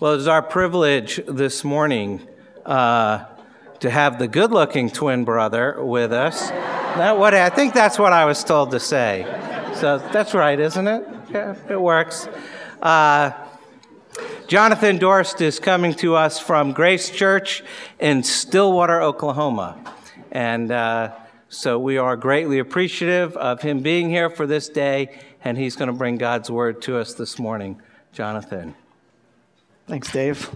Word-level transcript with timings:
Well, 0.00 0.14
it's 0.14 0.28
our 0.28 0.40
privilege 0.40 1.20
this 1.28 1.62
morning 1.62 2.26
uh, 2.64 3.26
to 3.80 3.90
have 3.90 4.18
the 4.18 4.28
good 4.28 4.50
looking 4.50 4.88
twin 4.88 5.26
brother 5.26 5.76
with 5.84 6.10
us. 6.10 6.48
That, 6.48 7.18
what, 7.18 7.34
I 7.34 7.50
think 7.50 7.74
that's 7.74 7.98
what 7.98 8.14
I 8.14 8.24
was 8.24 8.42
told 8.42 8.70
to 8.70 8.80
say. 8.80 9.26
So 9.74 9.98
that's 9.98 10.32
right, 10.32 10.58
isn't 10.58 10.88
it? 10.88 11.06
Yeah, 11.28 11.54
it 11.68 11.78
works. 11.78 12.30
Uh, 12.80 13.32
Jonathan 14.46 14.98
Dorst 14.98 15.42
is 15.42 15.60
coming 15.60 15.92
to 15.96 16.14
us 16.14 16.40
from 16.40 16.72
Grace 16.72 17.10
Church 17.10 17.62
in 17.98 18.22
Stillwater, 18.22 19.02
Oklahoma. 19.02 19.84
And 20.32 20.72
uh, 20.72 21.12
so 21.50 21.78
we 21.78 21.98
are 21.98 22.16
greatly 22.16 22.58
appreciative 22.58 23.36
of 23.36 23.60
him 23.60 23.80
being 23.80 24.08
here 24.08 24.30
for 24.30 24.46
this 24.46 24.70
day, 24.70 25.20
and 25.44 25.58
he's 25.58 25.76
going 25.76 25.88
to 25.88 25.92
bring 25.92 26.16
God's 26.16 26.50
word 26.50 26.80
to 26.82 26.96
us 26.96 27.12
this 27.12 27.38
morning. 27.38 27.82
Jonathan. 28.14 28.74
Thanks, 29.90 30.12
Dave. 30.12 30.48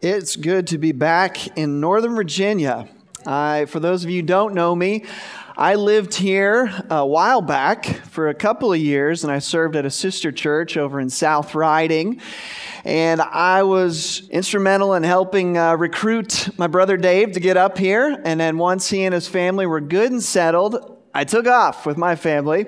It's 0.00 0.34
good 0.34 0.68
to 0.68 0.78
be 0.78 0.92
back 0.92 1.58
in 1.58 1.78
Northern 1.78 2.14
Virginia. 2.14 2.88
I, 3.26 3.66
for 3.66 3.80
those 3.80 4.02
of 4.02 4.08
you 4.08 4.22
who 4.22 4.26
don't 4.26 4.54
know 4.54 4.74
me, 4.74 5.04
I 5.54 5.74
lived 5.74 6.14
here 6.14 6.72
a 6.88 7.04
while 7.04 7.42
back 7.42 7.84
for 7.84 8.30
a 8.30 8.34
couple 8.34 8.72
of 8.72 8.80
years, 8.80 9.24
and 9.24 9.30
I 9.30 9.40
served 9.40 9.76
at 9.76 9.84
a 9.84 9.90
sister 9.90 10.32
church 10.32 10.78
over 10.78 10.98
in 10.98 11.10
South 11.10 11.54
Riding. 11.54 12.22
And 12.82 13.20
I 13.20 13.64
was 13.64 14.26
instrumental 14.30 14.94
in 14.94 15.02
helping 15.02 15.58
uh, 15.58 15.76
recruit 15.76 16.48
my 16.58 16.66
brother 16.66 16.96
Dave 16.96 17.32
to 17.32 17.40
get 17.40 17.58
up 17.58 17.76
here. 17.76 18.22
And 18.24 18.40
then 18.40 18.56
once 18.56 18.88
he 18.88 19.04
and 19.04 19.12
his 19.12 19.28
family 19.28 19.66
were 19.66 19.82
good 19.82 20.10
and 20.10 20.22
settled, 20.22 20.93
I 21.16 21.22
took 21.22 21.46
off 21.46 21.86
with 21.86 21.96
my 21.96 22.16
family 22.16 22.66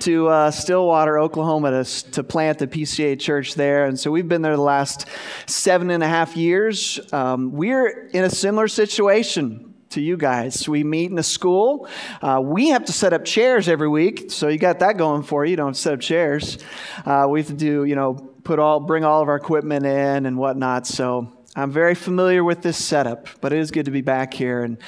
to 0.00 0.28
uh, 0.28 0.50
Stillwater, 0.52 1.18
Oklahoma, 1.18 1.82
to, 1.82 2.10
to 2.12 2.22
plant 2.22 2.60
the 2.60 2.68
PCA 2.68 3.18
church 3.18 3.54
there. 3.54 3.86
And 3.86 3.98
so 3.98 4.12
we've 4.12 4.28
been 4.28 4.42
there 4.42 4.54
the 4.54 4.62
last 4.62 5.06
seven 5.46 5.90
and 5.90 6.00
a 6.00 6.06
half 6.06 6.36
years. 6.36 7.00
Um, 7.12 7.50
we're 7.50 8.08
in 8.12 8.22
a 8.22 8.30
similar 8.30 8.68
situation 8.68 9.74
to 9.88 10.00
you 10.00 10.16
guys. 10.16 10.68
We 10.68 10.84
meet 10.84 11.10
in 11.10 11.18
a 11.18 11.24
school. 11.24 11.88
Uh, 12.22 12.40
we 12.40 12.68
have 12.68 12.84
to 12.84 12.92
set 12.92 13.12
up 13.12 13.24
chairs 13.24 13.68
every 13.68 13.88
week, 13.88 14.30
so 14.30 14.46
you 14.46 14.58
got 14.58 14.78
that 14.78 14.96
going 14.96 15.24
for 15.24 15.44
you. 15.44 15.50
You 15.50 15.56
don't 15.56 15.76
set 15.76 15.94
up 15.94 16.00
chairs. 16.00 16.58
Uh, 17.04 17.26
we 17.28 17.40
have 17.40 17.48
to 17.48 17.54
do, 17.54 17.84
you 17.84 17.96
know, 17.96 18.14
put 18.44 18.60
all, 18.60 18.78
bring 18.78 19.04
all 19.04 19.20
of 19.20 19.28
our 19.28 19.34
equipment 19.34 19.84
in 19.84 20.26
and 20.26 20.38
whatnot. 20.38 20.86
So 20.86 21.39
I'm 21.56 21.72
very 21.72 21.96
familiar 21.96 22.44
with 22.44 22.62
this 22.62 22.76
setup, 22.76 23.26
but 23.40 23.52
it 23.52 23.58
is 23.58 23.72
good 23.72 23.86
to 23.86 23.90
be 23.90 24.02
back 24.02 24.32
here. 24.32 24.62
And 24.62 24.78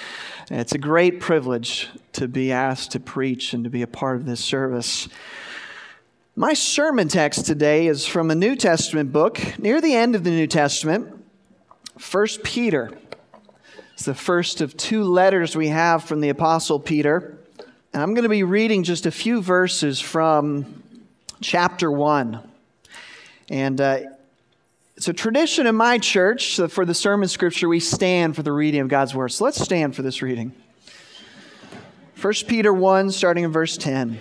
it's 0.49 0.73
a 0.73 0.79
great 0.79 1.19
privilege 1.19 1.89
to 2.13 2.29
be 2.29 2.53
asked 2.53 2.93
to 2.93 3.01
preach 3.01 3.53
and 3.53 3.65
to 3.65 3.71
be 3.71 3.83
a 3.83 3.89
part 3.89 4.17
of 4.17 4.27
this 4.27 4.45
service. 4.45 5.09
My 6.37 6.55
sermon 6.55 7.09
text 7.09 7.47
today 7.47 7.89
is 7.89 8.07
from 8.07 8.31
a 8.31 8.37
New 8.37 8.55
Testament 8.55 9.13
book 9.13 9.41
near 9.59 9.81
the 9.81 9.97
end 9.97 10.15
of 10.15 10.23
the 10.23 10.31
New 10.31 10.47
Testament, 10.47 11.25
1 12.11 12.27
Peter. 12.45 12.93
It's 13.95 14.05
the 14.05 14.15
first 14.15 14.61
of 14.61 14.77
two 14.77 15.03
letters 15.03 15.57
we 15.57 15.69
have 15.69 16.05
from 16.05 16.21
the 16.21 16.29
Apostle 16.29 16.79
Peter. 16.79 17.39
And 17.93 18.01
I'm 18.01 18.15
going 18.15 18.23
to 18.23 18.29
be 18.29 18.45
reading 18.45 18.85
just 18.85 19.05
a 19.05 19.11
few 19.11 19.43
verses 19.43 20.01
from 20.01 20.85
chapter 21.41 21.91
1. 21.91 22.39
And 23.51 23.81
uh, 23.81 24.01
it's 24.97 25.09
a 25.09 25.13
tradition 25.13 25.67
in 25.67 25.75
my 25.75 25.99
church 25.99 26.61
for 26.69 26.85
the 26.85 26.95
sermon 26.95 27.29
scripture, 27.29 27.69
we 27.69 27.81
stand 27.81 28.37
for 28.37 28.43
the 28.43 28.53
reading 28.53 28.81
of 28.81 28.89
God's 28.89 29.15
word. 29.15 29.31
So 29.31 29.45
let's 29.45 29.61
stand 29.61 29.97
for 29.97 30.03
this 30.03 30.23
reading. 30.23 30.53
1 32.21 32.33
Peter 32.47 32.73
1, 32.73 33.11
starting 33.11 33.45
in 33.45 33.51
verse 33.51 33.77
10. 33.77 34.19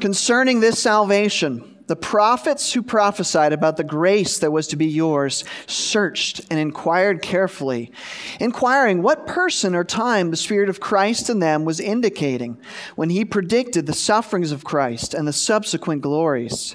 Concerning 0.00 0.60
this 0.60 0.82
salvation, 0.82 1.76
the 1.86 1.96
prophets 1.96 2.72
who 2.72 2.82
prophesied 2.82 3.52
about 3.52 3.76
the 3.76 3.84
grace 3.84 4.40
that 4.40 4.50
was 4.50 4.66
to 4.68 4.76
be 4.76 4.86
yours 4.86 5.44
searched 5.68 6.40
and 6.50 6.58
inquired 6.58 7.22
carefully, 7.22 7.92
inquiring 8.40 9.02
what 9.02 9.26
person 9.26 9.74
or 9.74 9.84
time 9.84 10.30
the 10.30 10.36
Spirit 10.36 10.68
of 10.68 10.80
Christ 10.80 11.30
in 11.30 11.38
them 11.38 11.64
was 11.64 11.78
indicating 11.78 12.58
when 12.96 13.10
he 13.10 13.24
predicted 13.24 13.86
the 13.86 13.92
sufferings 13.92 14.50
of 14.50 14.64
Christ 14.64 15.14
and 15.14 15.28
the 15.28 15.32
subsequent 15.32 16.02
glories 16.02 16.74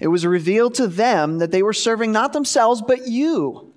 it 0.00 0.08
was 0.08 0.26
revealed 0.26 0.74
to 0.74 0.88
them 0.88 1.38
that 1.38 1.50
they 1.52 1.62
were 1.62 1.72
serving 1.72 2.10
not 2.10 2.32
themselves, 2.32 2.82
but 2.82 3.06
you 3.06 3.70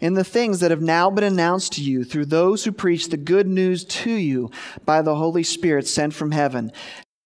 in 0.00 0.14
the 0.14 0.24
things 0.24 0.60
that 0.60 0.70
have 0.70 0.82
now 0.82 1.08
been 1.08 1.24
announced 1.24 1.72
to 1.72 1.82
you 1.82 2.04
through 2.04 2.26
those 2.26 2.64
who 2.64 2.72
preach 2.72 3.08
the 3.08 3.16
good 3.16 3.46
news 3.46 3.84
to 3.84 4.10
you 4.10 4.50
by 4.84 5.00
the 5.00 5.14
Holy 5.14 5.42
Spirit 5.42 5.86
sent 5.86 6.12
from 6.12 6.32
heaven, 6.32 6.70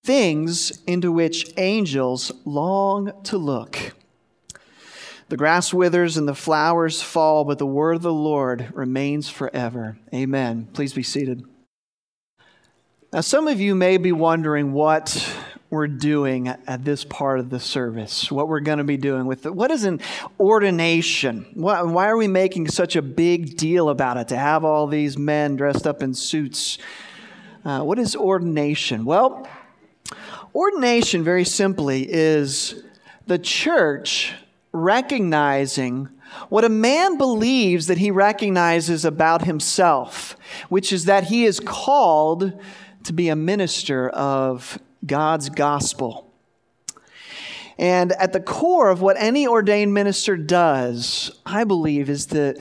things 0.05 0.81
into 0.87 1.11
which 1.11 1.53
angels 1.57 2.31
long 2.45 3.13
to 3.25 3.37
look. 3.37 3.95
The 5.29 5.37
grass 5.37 5.75
withers 5.75 6.17
and 6.17 6.29
the 6.29 6.35
flowers 6.35 7.03
fall, 7.03 7.45
but 7.45 7.59
the 7.59 7.67
word 7.67 7.97
of 7.97 8.03
the 8.03 8.13
Lord 8.13 8.71
remains 8.73 9.29
forever. 9.29 9.99
Amen. 10.15 10.69
Please 10.73 10.93
be 10.93 11.03
seated. 11.03 11.45
Now, 13.13 13.23
some 13.23 13.49
of 13.49 13.61
you 13.61 13.75
may 13.75 13.97
be 13.97 14.13
wondering 14.13 14.73
what 14.73 15.35
we're 15.71 15.87
doing 15.87 16.49
at 16.49 16.85
this 16.85 17.05
part 17.05 17.41
of 17.41 17.51
the 17.51 17.61
service, 17.61 18.33
what 18.33 18.49
we're 18.49 18.61
going 18.61 18.79
to 18.79 18.85
be 18.85 18.97
doing 18.97 19.27
with 19.27 19.45
it. 19.45 19.55
What 19.55 19.71
is 19.71 19.85
an 19.85 20.01
ordination? 20.41 21.47
Why, 21.55 21.83
why 21.83 22.09
are 22.09 22.17
we 22.17 22.27
making 22.27 22.69
such 22.69 22.97
a 22.97 23.03
big 23.03 23.57
deal 23.57 23.91
about 23.91 24.17
it 24.17 24.29
to 24.29 24.37
have 24.37 24.65
all 24.65 24.87
these 24.87 25.19
men 25.19 25.57
dressed 25.57 25.87
up 25.87 26.03
in 26.03 26.15
suits? 26.15 26.79
Uh, 27.65 27.83
what 27.83 27.99
is 27.99 28.17
ordination? 28.17 29.05
Well, 29.05 29.47
ordination, 30.55 31.23
very 31.23 31.45
simply, 31.45 32.07
is 32.11 32.83
the 33.27 33.39
church 33.39 34.33
recognizing 34.73 36.09
what 36.49 36.65
a 36.65 36.71
man 36.71 37.19
believes 37.19 37.89
that 37.89 37.99
he 37.99 38.11
recognizes 38.11 39.05
about 39.05 39.45
himself, 39.45 40.37
which 40.71 40.95
is 40.95 41.05
that 41.05 41.25
he 41.25 41.45
is 41.45 41.61
called 41.61 42.59
to 43.05 43.13
be 43.13 43.29
a 43.29 43.37
minister 43.37 44.09
of 44.11 44.79
God's 45.05 45.49
gospel. 45.49 46.33
And 47.79 48.13
at 48.13 48.33
the 48.33 48.41
core 48.41 48.91
of 48.91 49.01
what 49.01 49.17
any 49.19 49.47
ordained 49.47 49.95
minister 49.95 50.37
does, 50.37 51.31
I 51.47 51.65
believe, 51.65 52.11
is 52.11 52.27
the 52.27 52.61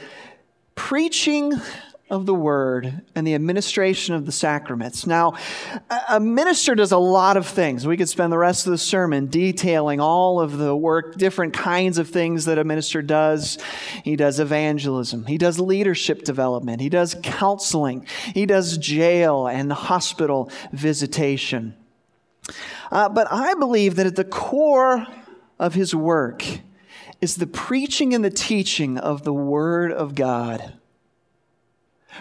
preaching 0.75 1.53
of 2.09 2.25
the 2.25 2.33
word 2.33 3.01
and 3.15 3.27
the 3.27 3.35
administration 3.35 4.15
of 4.15 4.25
the 4.25 4.31
sacraments. 4.31 5.05
Now, 5.05 5.33
a 6.07 6.19
minister 6.19 6.73
does 6.73 6.93
a 6.93 6.97
lot 6.97 7.35
of 7.35 7.45
things. 7.45 7.85
We 7.85 7.97
could 7.97 8.07
spend 8.07 8.31
the 8.31 8.37
rest 8.37 8.65
of 8.65 8.71
the 8.71 8.77
sermon 8.77 9.27
detailing 9.27 9.99
all 9.99 10.39
of 10.39 10.57
the 10.57 10.75
work, 10.75 11.15
different 11.17 11.53
kinds 11.53 11.97
of 11.97 12.09
things 12.09 12.45
that 12.45 12.57
a 12.57 12.63
minister 12.63 13.01
does. 13.01 13.57
He 14.03 14.15
does 14.15 14.39
evangelism, 14.39 15.25
he 15.25 15.37
does 15.37 15.59
leadership 15.59 16.23
development, 16.23 16.79
he 16.79 16.89
does 16.89 17.15
counseling, 17.23 18.05
he 18.33 18.45
does 18.45 18.77
jail 18.77 19.47
and 19.47 19.71
hospital 19.73 20.49
visitation. 20.71 21.75
Uh, 22.91 23.09
but 23.09 23.27
I 23.31 23.53
believe 23.55 23.95
that 23.95 24.05
at 24.05 24.15
the 24.15 24.23
core 24.23 25.05
of 25.59 25.73
his 25.73 25.93
work 25.93 26.43
is 27.21 27.35
the 27.35 27.47
preaching 27.47 28.13
and 28.13 28.23
the 28.23 28.29
teaching 28.29 28.97
of 28.97 29.23
the 29.23 29.33
Word 29.33 29.91
of 29.91 30.15
God. 30.15 30.73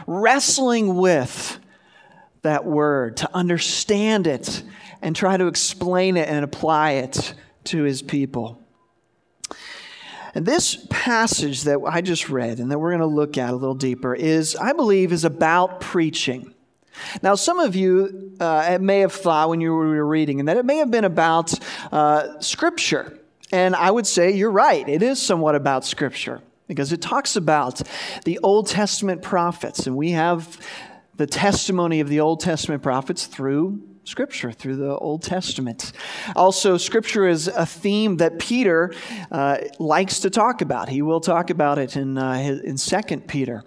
Wrestling 0.07 0.97
with 0.97 1.59
that 2.43 2.65
Word, 2.65 3.19
to 3.19 3.35
understand 3.35 4.27
it 4.27 4.63
and 5.03 5.15
try 5.15 5.37
to 5.37 5.47
explain 5.47 6.17
it 6.17 6.29
and 6.29 6.45
apply 6.45 6.93
it 6.93 7.35
to 7.65 7.83
his 7.83 8.03
people. 8.03 8.63
And 10.35 10.45
this 10.45 10.87
passage 10.91 11.63
that 11.63 11.81
I 11.87 12.03
just 12.03 12.29
read 12.29 12.59
and 12.59 12.71
that 12.71 12.79
we're 12.79 12.91
going 12.91 13.01
to 13.01 13.07
look 13.07 13.39
at 13.39 13.51
a 13.51 13.57
little 13.57 13.75
deeper 13.75 14.15
is, 14.15 14.55
I 14.55 14.73
believe, 14.75 15.13
is 15.13 15.25
about 15.25 15.81
preaching. 15.81 16.55
Now, 17.23 17.35
some 17.35 17.59
of 17.59 17.77
you 17.77 18.35
uh, 18.41 18.79
may 18.81 19.01
have 19.01 19.13
thought 19.13 19.49
when 19.49 19.61
you 19.61 19.73
were 19.73 20.07
reading 20.07 20.41
and 20.41 20.49
that 20.49 20.57
it 20.57 20.65
may 20.65 20.77
have 20.77 20.91
been 20.91 21.05
about 21.05 21.53
uh, 21.93 22.41
Scripture. 22.41 23.19
And 23.53 23.77
I 23.77 23.91
would 23.91 24.07
say 24.07 24.33
you're 24.33 24.51
right. 24.51 24.89
It 24.89 25.03
is 25.03 25.21
somewhat 25.21 25.55
about 25.55 25.85
Scripture 25.85 26.41
because 26.67 26.93
it 26.93 27.01
talks 27.01 27.37
about 27.37 27.83
the 28.25 28.39
Old 28.43 28.67
Testament 28.67 29.23
prophets. 29.23 29.87
And 29.87 29.97
we 29.97 30.11
have 30.13 30.59
the 31.17 31.27
testimony 31.27 32.01
of 32.01 32.09
the 32.09 32.21
Old 32.21 32.41
Testament 32.41 32.83
prophets 32.83 33.27
through 33.27 33.83
Scripture, 34.05 34.53
through 34.53 34.77
the 34.77 34.97
Old 34.97 35.23
Testament. 35.23 35.93
Also, 36.37 36.77
Scripture 36.77 37.27
is 37.27 37.49
a 37.49 37.67
theme 37.67 38.19
that 38.19 38.39
Peter 38.39 38.93
uh, 39.33 39.59
likes 39.79 40.21
to 40.21 40.31
talk 40.31 40.61
about. 40.61 40.89
He 40.89 41.03
will 41.03 41.21
talk 41.21 41.51
about 41.51 41.79
it 41.79 41.97
in, 41.97 42.17
uh, 42.17 42.61
in 42.65 42.77
2 42.77 43.17
Peter. 43.27 43.65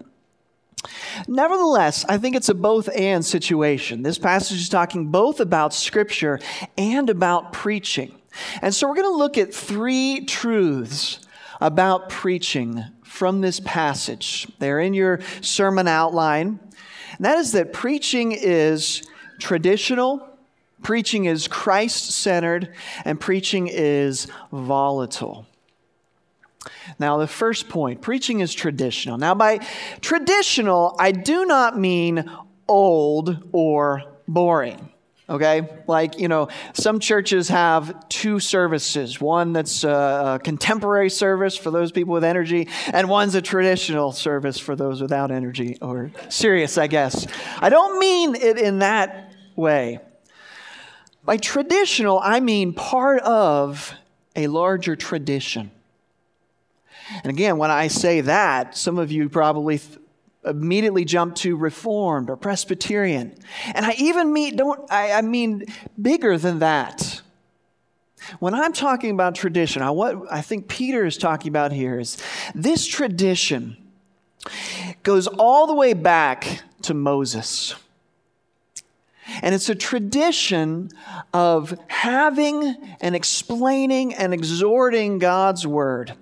Nevertheless, 1.28 2.06
I 2.08 2.18
think 2.18 2.36
it's 2.36 2.50
a 2.50 2.54
both 2.54 2.90
and 2.96 3.26
situation. 3.26 4.04
This 4.04 4.18
passage 4.18 4.60
is 4.60 4.70
talking 4.70 5.08
both 5.08 5.40
about 5.40 5.74
Scripture 5.74 6.40
and 6.78 7.10
about 7.10 7.54
preaching. 7.54 8.16
And 8.62 8.74
so 8.74 8.88
we're 8.88 8.96
going 8.96 9.12
to 9.12 9.18
look 9.18 9.38
at 9.38 9.54
three 9.54 10.26
truths 10.26 11.20
about 11.60 12.10
preaching 12.10 12.84
from 13.04 13.42
this 13.42 13.60
passage. 13.60 14.48
They're 14.60 14.80
in 14.80 14.94
your 14.94 15.20
sermon 15.42 15.88
outline. 15.88 16.60
And 17.18 17.26
that 17.26 17.38
is 17.40 17.52
that 17.52 17.74
preaching 17.74 18.32
is 18.32 19.04
traditional, 19.40 20.30
Preaching 20.84 21.26
is 21.26 21.48
Christ 21.48 22.12
centered, 22.12 22.74
and 23.04 23.20
preaching 23.20 23.68
is 23.68 24.28
volatile. 24.52 25.46
Now, 26.98 27.18
the 27.18 27.28
first 27.28 27.70
point 27.70 28.02
preaching 28.02 28.40
is 28.40 28.54
traditional. 28.54 29.18
Now, 29.18 29.36
by 29.36 29.60
traditional, 30.02 30.96
I 31.00 31.12
do 31.12 31.46
not 31.46 31.78
mean 31.78 32.30
old 32.68 33.50
or 33.52 34.04
boring. 34.28 34.90
Okay? 35.30 35.68
Like, 35.86 36.20
you 36.20 36.28
know, 36.28 36.48
some 36.74 37.00
churches 37.00 37.50
have 37.50 38.10
two 38.10 38.40
services 38.40 39.22
one 39.22 39.54
that's 39.54 39.84
uh, 39.84 40.38
a 40.40 40.44
contemporary 40.44 41.10
service 41.10 41.56
for 41.56 41.70
those 41.70 41.92
people 41.92 42.14
with 42.14 42.24
energy, 42.24 42.68
and 42.92 43.08
one's 43.08 43.36
a 43.36 43.42
traditional 43.42 44.12
service 44.12 44.58
for 44.58 44.76
those 44.76 45.02
without 45.02 45.30
energy, 45.30 45.78
or 45.82 46.12
serious, 46.30 46.78
I 46.78 46.88
guess. 46.88 47.28
I 47.60 47.70
don't 47.70 48.00
mean 48.00 48.36
it 48.36 48.58
in 48.58 48.80
that 48.80 49.34
way. 49.56 50.00
By 51.24 51.38
traditional, 51.38 52.20
I 52.20 52.40
mean 52.40 52.74
part 52.74 53.22
of 53.22 53.94
a 54.36 54.48
larger 54.48 54.96
tradition. 54.96 55.70
And 57.24 57.28
again, 57.28 57.58
when 57.58 57.72
I 57.72 57.88
say 57.88 58.22
that, 58.22 58.78
some 58.78 58.98
of 58.98 59.12
you 59.12 59.30
probably 59.30 59.80
th- 59.80 60.00
immediately 60.46 61.06
jump 61.06 61.36
to 61.36 61.56
Reformed 61.56 62.30
or 62.30 62.38
Presbyterian. 62.38 63.36
And 63.74 63.86
I 63.86 63.94
even 63.98 64.32
mean, 64.32 64.56
don't, 64.56 64.92
I, 64.92 65.14
I 65.14 65.22
mean 65.22 65.66
bigger 66.02 66.38
than 66.38 66.60
that. 66.60 67.22
When 68.40 68.54
I'm 68.54 68.74
talking 68.74 69.12
about 69.12 69.36
tradition, 69.36 69.82
I, 69.82 69.92
what 69.92 70.32
I 70.32 70.42
think 70.42 70.68
Peter 70.68 71.06
is 71.06 71.18
talking 71.18 71.50
about 71.50 71.72
here 71.72 72.00
is 72.00 72.22
this 72.54 72.86
tradition 72.86 73.78
goes 75.04 75.28
all 75.28 75.68
the 75.68 75.74
way 75.74 75.94
back 75.94 76.62
to 76.84 76.94
Moses. 76.94 77.76
And 79.42 79.54
it's 79.54 79.70
a 79.70 79.76
tradition 79.76 80.90
of 81.34 81.80
having 81.88 82.76
and 83.00 83.16
explaining 83.16 84.14
and 84.16 84.34
exhorting 84.34 85.20
God's 85.20 85.68
word. 85.68 86.14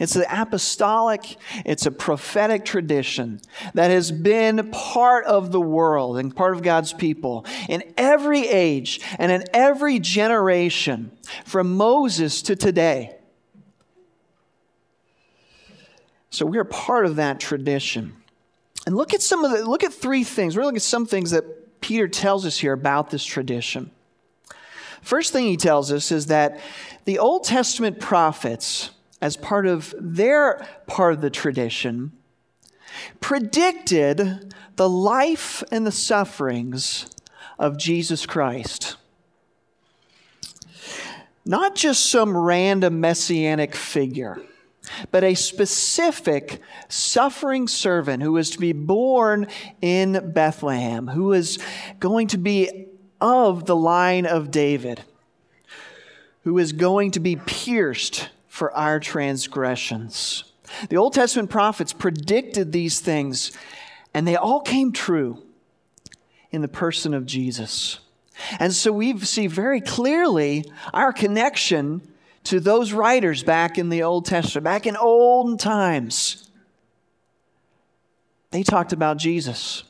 It's 0.00 0.16
an 0.16 0.24
apostolic, 0.28 1.36
it's 1.64 1.86
a 1.86 1.90
prophetic 1.90 2.64
tradition 2.64 3.40
that 3.74 3.90
has 3.90 4.10
been 4.10 4.70
part 4.70 5.24
of 5.24 5.52
the 5.52 5.60
world 5.60 6.18
and 6.18 6.34
part 6.34 6.54
of 6.54 6.62
God's 6.62 6.92
people 6.92 7.46
in 7.68 7.82
every 7.96 8.46
age 8.48 9.00
and 9.18 9.30
in 9.30 9.44
every 9.54 9.98
generation, 9.98 11.12
from 11.44 11.76
Moses 11.76 12.42
to 12.42 12.56
today. 12.56 13.14
So 16.30 16.44
we're 16.44 16.64
part 16.64 17.06
of 17.06 17.16
that 17.16 17.40
tradition. 17.40 18.14
And 18.86 18.96
look 18.96 19.14
at 19.14 19.22
some 19.22 19.44
of 19.44 19.50
the 19.52 19.64
look 19.64 19.84
at 19.84 19.92
three 19.92 20.24
things. 20.24 20.56
We're 20.56 20.64
looking 20.64 20.76
at 20.76 20.82
some 20.82 21.06
things 21.06 21.30
that 21.30 21.80
Peter 21.80 22.08
tells 22.08 22.44
us 22.44 22.58
here 22.58 22.72
about 22.72 23.10
this 23.10 23.24
tradition. 23.24 23.90
First 25.02 25.32
thing 25.32 25.46
he 25.46 25.56
tells 25.56 25.92
us 25.92 26.10
is 26.10 26.26
that 26.26 26.60
the 27.04 27.18
Old 27.18 27.44
Testament 27.44 28.00
prophets 28.00 28.90
as 29.20 29.36
part 29.36 29.66
of 29.66 29.94
their 29.98 30.66
part 30.86 31.14
of 31.14 31.20
the 31.20 31.30
tradition, 31.30 32.12
predicted 33.20 34.54
the 34.76 34.88
life 34.88 35.62
and 35.70 35.86
the 35.86 35.92
sufferings 35.92 37.06
of 37.58 37.76
Jesus 37.76 38.26
Christ. 38.26 38.96
Not 41.44 41.74
just 41.74 42.10
some 42.10 42.36
random 42.36 43.00
messianic 43.00 43.74
figure, 43.74 44.40
but 45.10 45.24
a 45.24 45.34
specific 45.34 46.60
suffering 46.88 47.68
servant 47.68 48.22
who 48.22 48.32
was 48.32 48.50
to 48.50 48.58
be 48.58 48.72
born 48.72 49.46
in 49.80 50.32
Bethlehem, 50.32 51.08
who 51.08 51.24
was 51.24 51.58
going 51.98 52.28
to 52.28 52.38
be 52.38 52.86
of 53.20 53.66
the 53.66 53.76
line 53.76 54.26
of 54.26 54.50
David, 54.50 55.02
who 56.44 56.58
is 56.58 56.72
going 56.72 57.10
to 57.12 57.20
be 57.20 57.36
pierced 57.36 58.28
for 58.58 58.72
our 58.72 58.98
transgressions. 58.98 60.42
The 60.88 60.96
Old 60.96 61.14
Testament 61.14 61.48
prophets 61.48 61.92
predicted 61.92 62.72
these 62.72 62.98
things, 62.98 63.52
and 64.12 64.26
they 64.26 64.34
all 64.34 64.60
came 64.60 64.92
true 64.92 65.44
in 66.50 66.60
the 66.60 66.68
person 66.68 67.14
of 67.14 67.24
Jesus. 67.24 68.00
And 68.58 68.74
so 68.74 68.90
we 68.90 69.16
see 69.20 69.46
very 69.46 69.80
clearly 69.80 70.64
our 70.92 71.12
connection 71.12 72.02
to 72.44 72.58
those 72.58 72.92
writers 72.92 73.44
back 73.44 73.78
in 73.78 73.90
the 73.90 74.02
Old 74.02 74.26
Testament, 74.26 74.64
back 74.64 74.86
in 74.86 74.96
olden 74.96 75.56
times. 75.56 76.50
They 78.50 78.64
talked 78.64 78.92
about 78.92 79.18
Jesus. 79.18 79.84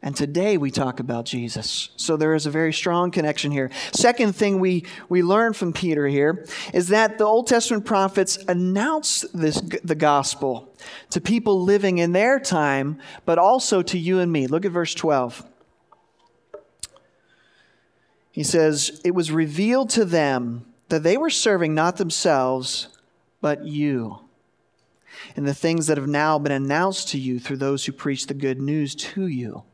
And 0.00 0.14
today 0.14 0.56
we 0.56 0.70
talk 0.70 1.00
about 1.00 1.24
Jesus. 1.24 1.90
So 1.96 2.16
there 2.16 2.34
is 2.34 2.46
a 2.46 2.50
very 2.50 2.72
strong 2.72 3.10
connection 3.10 3.50
here. 3.50 3.70
Second 3.92 4.36
thing 4.36 4.60
we, 4.60 4.84
we 5.08 5.22
learn 5.22 5.54
from 5.54 5.72
Peter 5.72 6.06
here 6.06 6.46
is 6.72 6.88
that 6.88 7.18
the 7.18 7.24
Old 7.24 7.48
Testament 7.48 7.84
prophets 7.84 8.36
announce 8.48 9.22
this, 9.34 9.60
the 9.82 9.96
gospel 9.96 10.72
to 11.10 11.20
people 11.20 11.64
living 11.64 11.98
in 11.98 12.12
their 12.12 12.38
time, 12.38 13.00
but 13.24 13.38
also 13.38 13.82
to 13.82 13.98
you 13.98 14.20
and 14.20 14.30
me. 14.30 14.46
Look 14.46 14.64
at 14.64 14.70
verse 14.70 14.94
12. 14.94 15.44
He 18.30 18.44
says, 18.44 19.00
It 19.04 19.16
was 19.16 19.32
revealed 19.32 19.90
to 19.90 20.04
them 20.04 20.64
that 20.90 21.02
they 21.02 21.16
were 21.16 21.28
serving 21.28 21.74
not 21.74 21.96
themselves, 21.96 22.86
but 23.40 23.64
you. 23.64 24.20
And 25.34 25.44
the 25.44 25.54
things 25.54 25.88
that 25.88 25.98
have 25.98 26.06
now 26.06 26.38
been 26.38 26.52
announced 26.52 27.08
to 27.08 27.18
you 27.18 27.40
through 27.40 27.56
those 27.56 27.84
who 27.84 27.92
preach 27.92 28.28
the 28.28 28.34
good 28.34 28.60
news 28.60 28.94
to 28.94 29.26
you. 29.26 29.64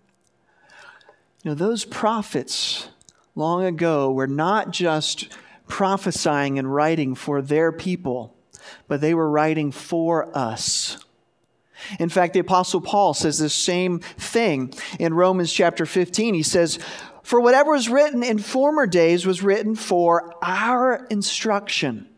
You 1.45 1.51
know, 1.51 1.55
those 1.55 1.85
prophets 1.85 2.89
long 3.35 3.65
ago 3.67 4.11
were 4.11 4.27
not 4.27 4.71
just 4.71 5.29
prophesying 5.69 6.59
and 6.59 6.75
writing 6.75 7.15
for 7.15 7.43
their 7.43 7.71
people, 7.71 8.35
but 8.89 9.03
they 9.03 9.13
were 9.13 9.29
writing 9.29 9.71
for 9.71 10.35
us. 10.37 10.97
In 11.99 12.09
fact, 12.09 12.33
the 12.33 12.41
Apostle 12.41 12.81
Paul 12.81 13.13
says 13.13 13.37
the 13.37 13.51
same 13.51 13.99
thing 13.99 14.73
in 14.99 15.13
Romans 15.13 15.53
chapter 15.53 15.85
15. 15.85 16.33
He 16.33 16.43
says, 16.43 16.79
For 17.23 17.43
whatever 17.43 17.73
was 17.73 17.91
written 17.91 18.23
in 18.23 18.39
former 18.39 18.87
days 18.87 19.27
was 19.27 19.43
written 19.43 19.75
for 19.75 20.35
our 20.41 21.07
instruction 21.11 22.09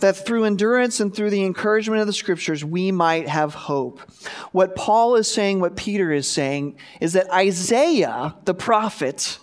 that 0.00 0.16
through 0.16 0.44
endurance 0.44 1.00
and 1.00 1.14
through 1.14 1.30
the 1.30 1.44
encouragement 1.44 2.00
of 2.00 2.06
the 2.06 2.12
scriptures, 2.12 2.64
we 2.64 2.92
might 2.92 3.28
have 3.28 3.54
hope. 3.54 4.00
What 4.52 4.76
Paul 4.76 5.16
is 5.16 5.30
saying, 5.30 5.60
what 5.60 5.76
Peter 5.76 6.12
is 6.12 6.28
saying, 6.28 6.76
is 7.00 7.12
that 7.12 7.30
Isaiah, 7.32 8.34
the 8.44 8.54
prophet, 8.54 9.38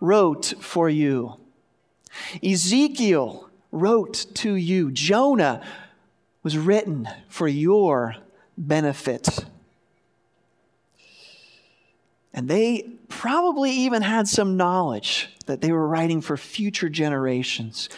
wrote 0.00 0.54
for 0.60 0.88
you. 0.88 1.36
Ezekiel 2.42 3.48
wrote 3.70 4.26
to 4.34 4.54
you. 4.54 4.90
Jonah 4.90 5.64
was 6.42 6.58
written 6.58 7.08
for 7.28 7.48
your 7.48 8.16
benefit. 8.58 9.44
And 12.34 12.48
they 12.48 12.88
probably 13.08 13.70
even 13.70 14.02
had 14.02 14.26
some 14.26 14.56
knowledge 14.56 15.28
that 15.46 15.60
they 15.60 15.70
were 15.70 15.86
writing 15.86 16.20
for 16.20 16.36
future 16.36 16.88
generations. 16.88 17.88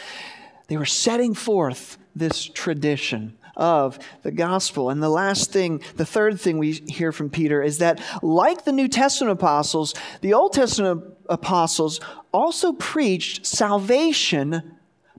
They 0.69 0.77
were 0.77 0.87
setting 0.87 1.35
forth 1.35 1.99
this 2.15 2.45
tradition 2.45 3.37
of 3.57 3.99
the 4.23 4.33
gospel. 4.33 4.91
And 4.91 5.03
the 5.03 5.09
last 5.09 5.53
thing, 5.53 5.83
the 5.97 6.07
third 6.07 6.41
thing 6.41 6.59
we 6.59 6.73
hear 6.73 7.13
from 7.13 7.31
Peter 7.31 7.63
is 7.63 7.79
that, 7.79 8.01
like 8.23 8.65
the 8.65 8.73
New 8.73 8.89
Testament 8.89 9.33
apostles, 9.33 9.95
the 10.21 10.35
Old 10.35 10.53
Testament 10.53 11.05
apostles 11.29 12.01
also 12.33 12.73
preached 12.73 13.47
salvation 13.47 14.77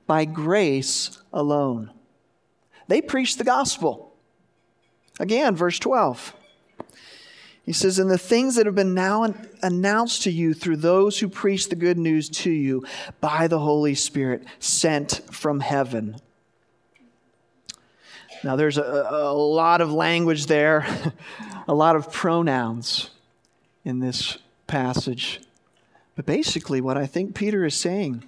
by 0.08 0.26
grace 0.26 1.18
alone. 1.32 1.92
They 2.88 3.02
preached 3.02 3.38
the 3.38 3.44
gospel. 3.44 4.14
Again, 5.20 5.56
verse 5.56 5.80
12. 5.80 6.34
He 7.66 7.74
says, 7.74 7.98
And 7.98 8.12
the 8.12 8.18
things 8.18 8.56
that 8.56 8.68
have 8.68 8.76
been 8.76 8.94
now 8.94 9.34
announced 9.64 10.24
to 10.24 10.32
you 10.32 10.54
through 10.54 10.78
those 10.78 11.20
who 11.20 11.28
preach 11.28 11.70
the 11.70 11.76
good 11.76 11.98
news 11.98 12.30
to 12.30 12.52
you 12.52 12.86
by 13.20 13.48
the 13.48 13.60
Holy 13.60 13.96
Spirit 13.96 14.44
sent 14.60 15.22
from 15.32 15.62
heaven. 15.62 16.18
Now, 18.44 18.56
there's 18.56 18.78
a, 18.78 19.08
a 19.10 19.34
lot 19.34 19.82
of 19.82 19.92
language 19.92 20.46
there, 20.46 20.86
a 21.68 21.74
lot 21.74 21.96
of 21.96 22.12
pronouns 22.12 23.10
in 23.84 24.00
this 24.00 24.38
passage. 24.68 25.42
But 26.16 26.28
basically, 26.28 26.82
what 26.82 26.98
I 26.98 27.08
think 27.08 27.34
Peter 27.34 27.66
is 27.66 27.74
saying 27.74 28.24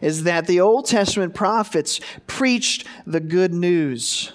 is 0.00 0.22
that 0.22 0.46
the 0.46 0.60
Old 0.60 0.86
Testament 0.86 1.34
prophets 1.34 2.00
preached 2.28 2.86
the 3.06 3.20
good 3.20 3.52
news, 3.52 4.32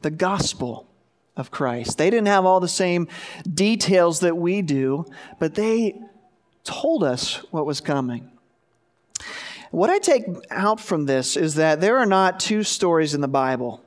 the 0.00 0.10
gospel 0.10 0.88
of 1.36 1.50
Christ. 1.50 1.98
They 1.98 2.10
didn't 2.10 2.26
have 2.26 2.44
all 2.44 2.60
the 2.60 2.68
same 2.68 3.08
details 3.52 4.20
that 4.20 4.36
we 4.36 4.62
do, 4.62 5.06
but 5.38 5.54
they 5.54 5.98
told 6.64 7.02
us 7.02 7.36
what 7.50 7.66
was 7.66 7.80
coming. 7.80 8.30
What 9.70 9.88
I 9.88 9.98
take 9.98 10.26
out 10.50 10.80
from 10.80 11.06
this 11.06 11.36
is 11.36 11.54
that 11.54 11.80
there 11.80 11.96
are 11.96 12.06
not 12.06 12.38
two 12.38 12.62
stories 12.62 13.14
in 13.14 13.22
the 13.22 13.28
Bible. 13.28 13.82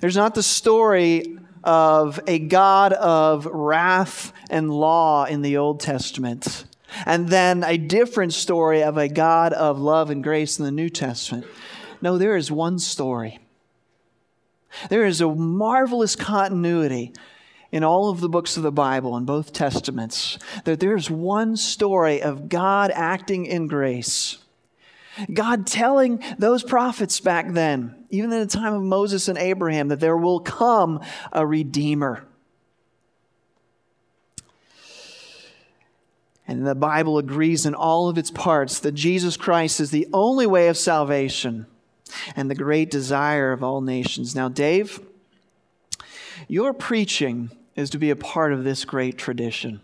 There's 0.00 0.16
not 0.16 0.36
the 0.36 0.44
story 0.44 1.38
of 1.64 2.20
a 2.28 2.38
God 2.38 2.92
of 2.92 3.46
wrath 3.46 4.32
and 4.48 4.70
law 4.70 5.24
in 5.24 5.42
the 5.42 5.56
Old 5.56 5.80
Testament, 5.80 6.64
and 7.04 7.28
then 7.28 7.64
a 7.64 7.76
different 7.76 8.32
story 8.32 8.84
of 8.84 8.96
a 8.96 9.08
God 9.08 9.52
of 9.52 9.80
love 9.80 10.10
and 10.10 10.22
grace 10.22 10.60
in 10.60 10.64
the 10.64 10.70
New 10.70 10.88
Testament. 10.88 11.44
No, 12.00 12.16
there 12.16 12.36
is 12.36 12.52
one 12.52 12.78
story. 12.78 13.40
There 14.88 15.04
is 15.04 15.20
a 15.20 15.28
marvelous 15.28 16.16
continuity 16.16 17.12
in 17.72 17.84
all 17.84 18.10
of 18.10 18.20
the 18.20 18.28
books 18.28 18.56
of 18.56 18.62
the 18.62 18.72
Bible, 18.72 19.16
in 19.16 19.24
both 19.24 19.52
Testaments, 19.52 20.38
that 20.64 20.80
there's 20.80 21.10
one 21.10 21.56
story 21.56 22.22
of 22.22 22.48
God 22.48 22.90
acting 22.94 23.46
in 23.46 23.66
grace. 23.66 24.38
God 25.32 25.66
telling 25.66 26.22
those 26.38 26.62
prophets 26.62 27.20
back 27.20 27.52
then, 27.52 28.06
even 28.10 28.32
in 28.32 28.40
the 28.40 28.46
time 28.46 28.74
of 28.74 28.82
Moses 28.82 29.28
and 29.28 29.38
Abraham, 29.38 29.88
that 29.88 30.00
there 30.00 30.16
will 30.16 30.40
come 30.40 31.00
a 31.32 31.46
Redeemer. 31.46 32.26
And 36.48 36.66
the 36.66 36.74
Bible 36.74 37.18
agrees 37.18 37.66
in 37.66 37.74
all 37.74 38.08
of 38.08 38.18
its 38.18 38.30
parts 38.30 38.78
that 38.80 38.92
Jesus 38.92 39.36
Christ 39.36 39.80
is 39.80 39.90
the 39.90 40.06
only 40.12 40.46
way 40.46 40.68
of 40.68 40.76
salvation 40.76 41.66
and 42.34 42.50
the 42.50 42.54
great 42.54 42.90
desire 42.90 43.52
of 43.52 43.62
all 43.62 43.80
nations. 43.80 44.34
Now, 44.34 44.48
Dave, 44.48 45.00
your 46.48 46.72
preaching 46.72 47.50
is 47.74 47.90
to 47.90 47.98
be 47.98 48.10
a 48.10 48.16
part 48.16 48.52
of 48.52 48.64
this 48.64 48.84
great 48.84 49.18
tradition. 49.18 49.80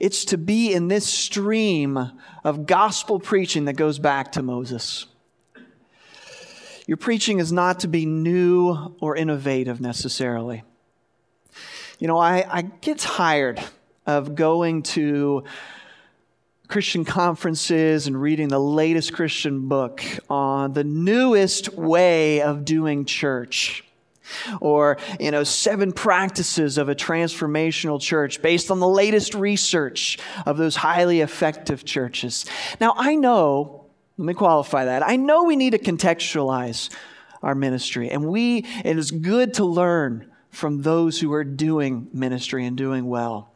It's 0.00 0.24
to 0.26 0.38
be 0.38 0.72
in 0.72 0.88
this 0.88 1.06
stream 1.06 2.12
of 2.44 2.66
gospel 2.66 3.20
preaching 3.20 3.66
that 3.66 3.74
goes 3.74 3.98
back 3.98 4.32
to 4.32 4.42
Moses. 4.42 5.06
Your 6.86 6.96
preaching 6.96 7.38
is 7.38 7.52
not 7.52 7.80
to 7.80 7.88
be 7.88 8.06
new 8.06 8.96
or 9.00 9.16
innovative 9.16 9.80
necessarily. 9.80 10.64
You 11.98 12.08
know, 12.08 12.18
I, 12.18 12.44
I 12.48 12.62
get 12.62 12.98
tired 12.98 13.62
of 14.06 14.34
going 14.34 14.82
to 14.82 15.44
Christian 16.72 17.04
conferences 17.04 18.06
and 18.06 18.18
reading 18.18 18.48
the 18.48 18.58
latest 18.58 19.12
Christian 19.12 19.68
book 19.68 20.02
on 20.30 20.72
the 20.72 20.84
newest 20.84 21.74
way 21.74 22.40
of 22.40 22.64
doing 22.64 23.04
church. 23.04 23.84
Or 24.58 24.96
you 25.20 25.30
know 25.30 25.44
seven 25.44 25.92
practices 25.92 26.78
of 26.78 26.88
a 26.88 26.94
transformational 26.94 28.00
church 28.00 28.40
based 28.40 28.70
on 28.70 28.80
the 28.80 28.88
latest 28.88 29.34
research 29.34 30.18
of 30.46 30.56
those 30.56 30.76
highly 30.76 31.20
effective 31.20 31.84
churches. 31.84 32.46
Now 32.80 32.94
i 32.96 33.16
know 33.16 33.84
let 34.16 34.24
me 34.24 34.32
qualify 34.32 34.86
that 34.86 35.06
i 35.06 35.16
know 35.16 35.44
we 35.44 35.56
need 35.56 35.72
to 35.72 35.78
contextualize 35.78 36.88
our 37.42 37.54
ministry 37.54 38.08
and 38.08 38.26
we 38.26 38.64
it 38.82 38.96
is 38.96 39.10
good 39.10 39.52
to 39.54 39.64
learn 39.66 40.30
from 40.48 40.80
those 40.80 41.20
who 41.20 41.34
are 41.34 41.44
doing 41.44 42.08
ministry 42.14 42.64
and 42.64 42.78
doing 42.78 43.04
well. 43.04 43.52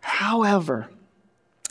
However 0.00 0.88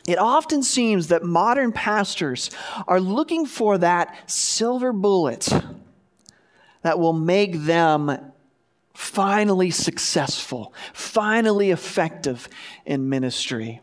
it 0.07 0.19
often 0.19 0.63
seems 0.63 1.07
that 1.07 1.23
modern 1.23 1.71
pastors 1.71 2.49
are 2.87 2.99
looking 2.99 3.45
for 3.45 3.77
that 3.77 4.29
silver 4.29 4.91
bullet 4.91 5.49
that 6.81 6.99
will 6.99 7.13
make 7.13 7.61
them 7.61 8.31
finally 8.93 9.71
successful, 9.71 10.73
finally 10.93 11.71
effective 11.71 12.49
in 12.85 13.09
ministry. 13.09 13.81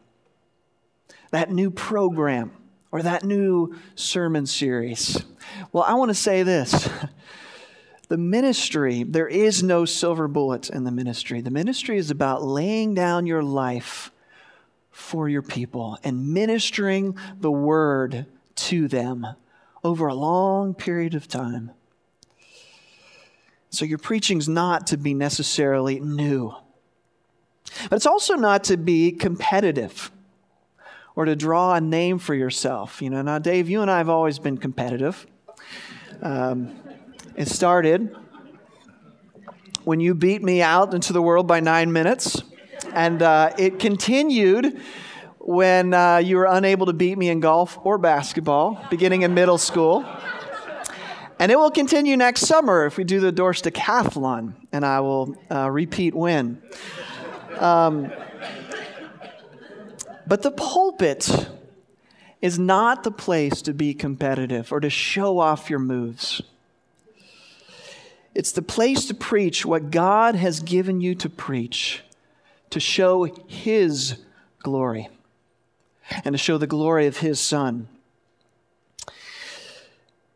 That 1.30 1.50
new 1.50 1.70
program 1.70 2.52
or 2.92 3.02
that 3.02 3.24
new 3.24 3.76
sermon 3.94 4.46
series. 4.46 5.22
Well, 5.72 5.84
I 5.84 5.94
want 5.94 6.10
to 6.10 6.14
say 6.14 6.42
this. 6.42 6.88
The 8.08 8.18
ministry, 8.18 9.04
there 9.04 9.28
is 9.28 9.62
no 9.62 9.84
silver 9.84 10.26
bullet 10.26 10.68
in 10.68 10.82
the 10.82 10.90
ministry. 10.90 11.40
The 11.42 11.52
ministry 11.52 11.96
is 11.96 12.10
about 12.10 12.42
laying 12.42 12.92
down 12.92 13.24
your 13.24 13.44
life 13.44 14.10
for 15.00 15.28
your 15.28 15.42
people 15.42 15.98
and 16.04 16.28
ministering 16.28 17.16
the 17.40 17.50
word 17.50 18.26
to 18.54 18.86
them 18.86 19.26
over 19.82 20.06
a 20.06 20.14
long 20.14 20.74
period 20.74 21.14
of 21.14 21.26
time. 21.26 21.72
So 23.70 23.84
your 23.84 23.98
preaching's 23.98 24.48
not 24.48 24.86
to 24.88 24.96
be 24.96 25.14
necessarily 25.14 25.98
new. 26.00 26.54
But 27.88 27.96
it's 27.96 28.06
also 28.06 28.34
not 28.34 28.64
to 28.64 28.76
be 28.76 29.10
competitive 29.12 30.10
or 31.16 31.24
to 31.24 31.34
draw 31.34 31.74
a 31.74 31.80
name 31.80 32.18
for 32.18 32.34
yourself. 32.34 33.00
You 33.00 33.10
know, 33.10 33.22
now, 33.22 33.38
Dave, 33.38 33.68
you 33.68 33.80
and 33.82 33.90
I 33.90 33.98
have 33.98 34.08
always 34.08 34.38
been 34.38 34.58
competitive. 34.58 35.26
Um, 36.20 36.76
it 37.36 37.48
started 37.48 38.14
when 39.84 39.98
you 39.98 40.14
beat 40.14 40.42
me 40.42 40.60
out 40.60 40.92
into 40.94 41.12
the 41.12 41.22
world 41.22 41.46
by 41.46 41.60
nine 41.60 41.92
minutes, 41.92 42.42
and 42.94 43.22
uh, 43.22 43.52
it 43.58 43.78
continued 43.78 44.80
when 45.38 45.94
uh, 45.94 46.18
you 46.18 46.36
were 46.36 46.46
unable 46.46 46.86
to 46.86 46.92
beat 46.92 47.16
me 47.16 47.28
in 47.28 47.40
golf 47.40 47.78
or 47.82 47.98
basketball, 47.98 48.84
beginning 48.90 49.22
in 49.22 49.34
middle 49.34 49.58
school. 49.58 50.04
And 51.38 51.50
it 51.50 51.58
will 51.58 51.70
continue 51.70 52.16
next 52.16 52.42
summer 52.42 52.84
if 52.84 52.98
we 52.98 53.04
do 53.04 53.18
the 53.18 53.32
Dorst 53.32 53.70
Decathlon, 53.70 54.54
and 54.72 54.84
I 54.84 55.00
will 55.00 55.34
uh, 55.50 55.70
repeat 55.70 56.14
when. 56.14 56.62
Um, 57.58 58.12
but 60.26 60.42
the 60.42 60.50
pulpit 60.50 61.48
is 62.42 62.58
not 62.58 63.02
the 63.02 63.10
place 63.10 63.62
to 63.62 63.72
be 63.72 63.94
competitive 63.94 64.72
or 64.72 64.80
to 64.80 64.90
show 64.90 65.38
off 65.38 65.70
your 65.70 65.78
moves. 65.78 66.42
It's 68.34 68.52
the 68.52 68.62
place 68.62 69.06
to 69.06 69.14
preach 69.14 69.66
what 69.66 69.90
God 69.90 70.34
has 70.36 70.60
given 70.60 71.00
you 71.00 71.14
to 71.16 71.28
preach, 71.28 72.02
to 72.70 72.80
show 72.80 73.24
His 73.46 74.16
glory, 74.62 75.08
and 76.24 76.34
to 76.34 76.38
show 76.38 76.58
the 76.58 76.66
glory 76.66 77.06
of 77.06 77.18
His 77.18 77.40
Son. 77.40 77.88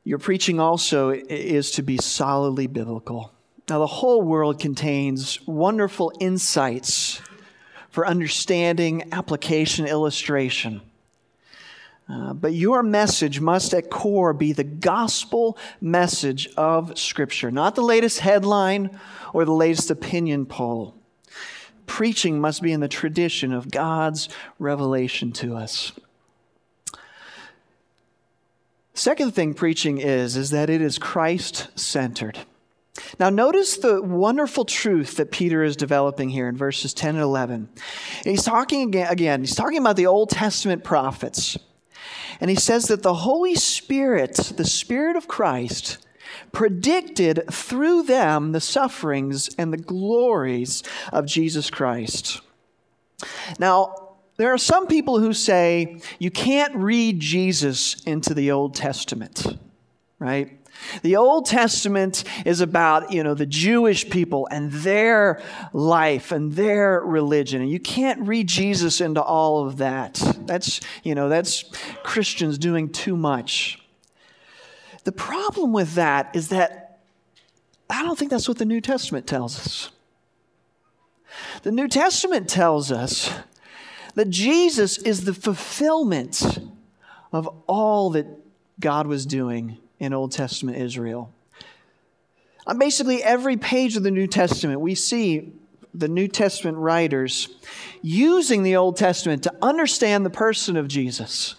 Your 0.05 0.19
preaching 0.19 0.61
also 0.61 1.11
is 1.11 1.71
to 1.73 1.83
be 1.83 1.97
solidly 1.97 2.67
biblical. 2.67 3.33
Now, 3.71 3.79
the 3.79 3.87
whole 3.87 4.21
world 4.21 4.61
contains 4.61 5.41
wonderful 5.47 6.13
insights 6.21 7.23
for 7.89 8.07
understanding, 8.07 9.09
application, 9.13 9.87
illustration. 9.87 10.83
Uh, 12.07 12.35
but 12.35 12.53
your 12.53 12.83
message 12.83 13.41
must 13.41 13.73
at 13.73 13.89
core 13.89 14.35
be 14.35 14.53
the 14.53 14.65
gospel 14.65 15.57
message 15.81 16.49
of 16.57 16.99
Scripture, 16.99 17.51
not 17.51 17.75
the 17.75 17.83
latest 17.83 18.19
headline 18.19 18.91
or 19.33 19.47
the 19.47 19.53
latest 19.53 19.91
opinion 19.91 20.45
poll. 20.45 20.95
Preaching 21.87 22.41
must 22.41 22.63
be 22.63 22.73
in 22.73 22.81
the 22.81 22.89
tradition 22.89 23.53
of 23.53 23.71
God's 23.71 24.29
revelation 24.59 25.33
to 25.33 25.57
us. 25.57 25.93
Second 28.95 29.35
thing 29.35 29.55
preaching 29.55 29.99
is, 29.99 30.37
is 30.37 30.51
that 30.51 30.71
it 30.71 30.81
is 30.81 30.99
Christ 30.99 31.69
centered. 31.79 32.39
Now, 33.19 33.29
notice 33.29 33.77
the 33.77 34.01
wonderful 34.01 34.65
truth 34.65 35.17
that 35.17 35.33
Peter 35.33 35.65
is 35.65 35.77
developing 35.77 36.31
here 36.31 36.49
in 36.49 36.57
verses 36.57 36.95
10 36.95 37.17
and 37.17 37.23
11. 37.23 37.69
He's 38.23 38.45
talking 38.45 38.89
again, 38.89 39.09
again, 39.11 39.41
he's 39.41 39.57
talking 39.57 39.79
about 39.79 39.97
the 39.97 40.07
Old 40.07 40.31
Testament 40.31 40.85
prophets. 40.85 41.59
And 42.41 42.51
he 42.51 42.57
says 42.57 42.87
that 42.87 43.03
the 43.03 43.15
Holy 43.15 43.57
Spirit, 43.57 44.35
the 44.57 44.65
Spirit 44.65 45.17
of 45.17 45.27
Christ, 45.27 45.99
predicted 46.53 47.45
through 47.51 48.05
them 48.05 48.53
the 48.53 48.61
sufferings 48.61 49.55
and 49.57 49.73
the 49.73 49.79
glories 49.79 50.83
of 51.13 51.27
Jesus 51.27 51.71
Christ. 51.71 52.41
Now, 53.59 54.17
there 54.37 54.53
are 54.53 54.59
some 54.59 54.87
people 54.87 55.21
who 55.21 55.33
say 55.33 56.01
you 56.19 56.31
can't 56.31 56.75
read 56.75 57.21
Jesus 57.21 58.03
into 58.05 58.35
the 58.35 58.51
Old 58.51 58.75
Testament, 58.75 59.47
right? 60.19 60.59
The 61.03 61.17
Old 61.17 61.47
Testament 61.47 62.25
is 62.45 62.61
about, 62.61 63.13
you 63.13 63.23
know, 63.23 63.35
the 63.35 63.47
Jewish 63.47 64.11
people 64.11 64.49
and 64.51 64.73
their 64.73 65.41
life 65.73 66.33
and 66.33 66.53
their 66.53 67.01
religion. 67.01 67.63
And 67.63 67.71
you 67.71 67.81
can't 67.81 68.27
read 68.27 68.49
Jesus 68.49 69.01
into 69.01 69.23
all 69.23 69.67
of 69.67 69.79
that. 69.79 70.21
That's, 70.47 70.81
you 71.05 71.15
know, 71.15 71.29
that's 71.29 71.65
Christians 72.03 72.59
doing 72.59 72.91
too 72.91 73.17
much. 73.17 73.81
The 75.05 75.13
problem 75.13 75.73
with 75.73 75.95
that 75.95 76.35
is 76.35 76.49
that 76.49 76.99
I 77.89 78.03
don't 78.03 78.19
think 78.19 78.31
that's 78.31 78.49
what 78.49 78.59
the 78.59 78.65
New 78.65 78.81
Testament 78.81 79.27
tells 79.27 79.59
us. 79.59 79.91
The 81.63 81.73
New 81.73 81.89
Testament 81.89 82.49
tells 82.49 82.91
us 82.91 83.33
that 84.15 84.31
Jesus 84.31 84.99
is 84.99 85.25
the 85.25 85.35
fulfillment 85.35 86.59
of 87.33 87.49
all 87.67 88.11
that 88.11 88.27
God 88.81 89.07
was 89.07 89.27
doing 89.27 89.79
in 89.99 90.13
Old 90.13 90.33
Testament 90.33 90.79
Israel. 90.79 91.33
On 92.67 92.79
basically 92.79 93.23
every 93.23 93.57
page 93.57 93.97
of 93.97 94.03
the 94.03 94.11
New 94.11 94.27
Testament, 94.27 94.81
we 94.81 94.95
see 94.95 95.53
the 95.93 96.09
New 96.09 96.29
Testament 96.29 96.79
writers 96.79 97.49
using 98.03 98.63
the 98.63 98.77
Old 98.77 98.97
Testament 98.97 99.43
to 99.45 99.53
understand 99.61 100.25
the 100.25 100.31
person 100.31 100.77
of 100.77 100.89
Jesus 100.89 101.57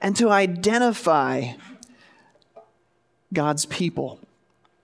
and 0.00 0.16
to 0.16 0.30
identify 0.30 1.52
God's 3.36 3.66
people. 3.66 4.18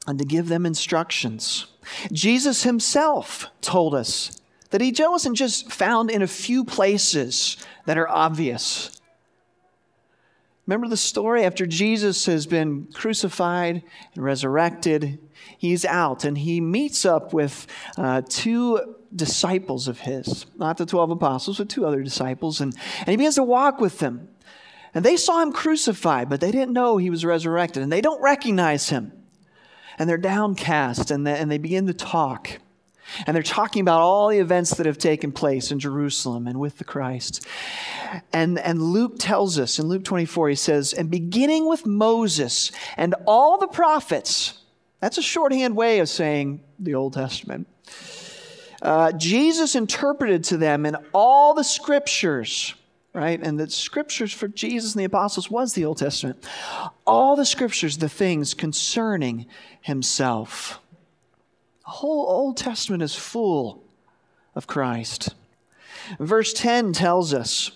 and 0.05 0.19
to 0.19 0.25
give 0.25 0.49
them 0.49 0.67
instructions. 0.67 1.67
Jesus 2.11 2.65
himself 2.65 3.47
told 3.61 3.95
us 3.95 4.41
that 4.71 4.81
he 4.81 4.93
wasn't 4.99 5.37
just 5.37 5.71
found 5.71 6.11
in 6.11 6.23
a 6.23 6.27
few 6.27 6.65
places 6.65 7.57
that 7.87 7.97
are 7.97 8.09
obvious. 8.09 9.01
Remember 10.67 10.89
the 10.89 10.97
story? 10.97 11.45
After 11.45 11.67
Jesus 11.67 12.27
has 12.27 12.49
been 12.49 12.89
crucified 12.93 13.85
and 14.17 14.25
resurrected, 14.25 15.21
he's 15.57 15.85
out 15.85 16.25
and 16.25 16.37
he 16.37 16.61
meets 16.61 17.05
up 17.05 17.33
with 17.33 17.69
uh, 17.97 18.23
two 18.29 18.97
disciples 19.15 19.87
of 19.87 20.01
his, 20.01 20.47
not 20.57 20.79
the 20.79 20.87
12 20.87 21.13
apostles, 21.13 21.59
but 21.59 21.69
two 21.69 21.87
other 21.87 22.03
disciples, 22.03 22.61
and, 22.61 22.75
and 22.99 23.09
he 23.09 23.17
begins 23.17 23.37
to 23.37 23.45
walk 23.45 23.81
with 23.81 24.01
them. 24.01 24.29
And 24.95 25.05
they 25.05 25.17
saw 25.17 25.41
him 25.41 25.53
crucified, 25.53 26.29
but 26.29 26.41
they 26.41 26.51
didn't 26.51 26.73
know 26.73 26.97
he 26.97 27.11
was 27.11 27.25
resurrected, 27.25 27.83
and 27.83 27.91
they 27.91 28.01
don't 28.01 28.21
recognize 28.21 28.91
him. 28.91 29.13
And 29.99 30.09
they're 30.09 30.19
downcast, 30.19 31.11
and 31.11 31.27
they, 31.27 31.39
and 31.39 31.51
they 31.51 31.59
begin 31.59 31.87
to 31.87 31.95
talk. 31.95 32.59
And 33.27 33.35
they're 33.35 33.43
talking 33.43 33.83
about 33.83 34.01
all 34.01 34.29
the 34.29 34.39
events 34.39 34.75
that 34.75 34.87
have 34.87 34.99
taken 34.99 35.33
place 35.33 35.71
in 35.71 35.79
Jerusalem 35.79 36.47
and 36.47 36.59
with 36.59 36.79
the 36.79 36.85
Christ. 36.85 37.47
And, 38.33 38.59
and 38.59 38.81
Luke 38.81 39.17
tells 39.19 39.59
us 39.59 39.79
in 39.79 39.87
Luke 39.87 40.05
24, 40.05 40.51
he 40.51 40.55
says, 40.55 40.93
And 40.93 41.11
beginning 41.11 41.69
with 41.69 41.87
Moses 41.87 42.73
and 42.97 43.15
all 43.27 43.59
the 43.59 43.67
prophets, 43.67 44.59
that's 45.01 45.19
a 45.19 45.23
shorthand 45.23 45.77
way 45.77 45.99
of 45.99 46.09
saying 46.09 46.63
the 46.79 46.95
Old 46.95 47.15
Testament. 47.15 47.67
Uh, 48.81 49.13
Jesus 49.13 49.75
interpreted 49.75 50.45
to 50.45 50.57
them 50.57 50.87
in 50.87 50.97
all 51.13 51.55
the 51.55 51.65
scriptures, 51.65 52.75
right? 53.13 53.41
And 53.43 53.59
the 53.59 53.69
scriptures 53.69 54.33
for 54.33 54.49
Jesus 54.49 54.95
and 54.95 55.01
the 55.01 55.07
apostles 55.07 55.51
was 55.51 55.75
the 55.75 55.85
Old 55.85 55.99
Testament. 55.99 56.45
All 57.07 57.37
the 57.37 57.45
scriptures, 57.45 57.99
the 57.99 58.09
things 58.09 58.55
concerning 58.55 59.47
himself. 59.81 60.81
The 61.85 61.91
whole 61.91 62.27
Old 62.27 62.57
Testament 62.57 63.03
is 63.03 63.15
full 63.15 63.85
of 64.55 64.67
Christ. 64.67 65.35
Verse 66.19 66.53
10 66.53 66.93
tells 66.93 67.35
us 67.35 67.73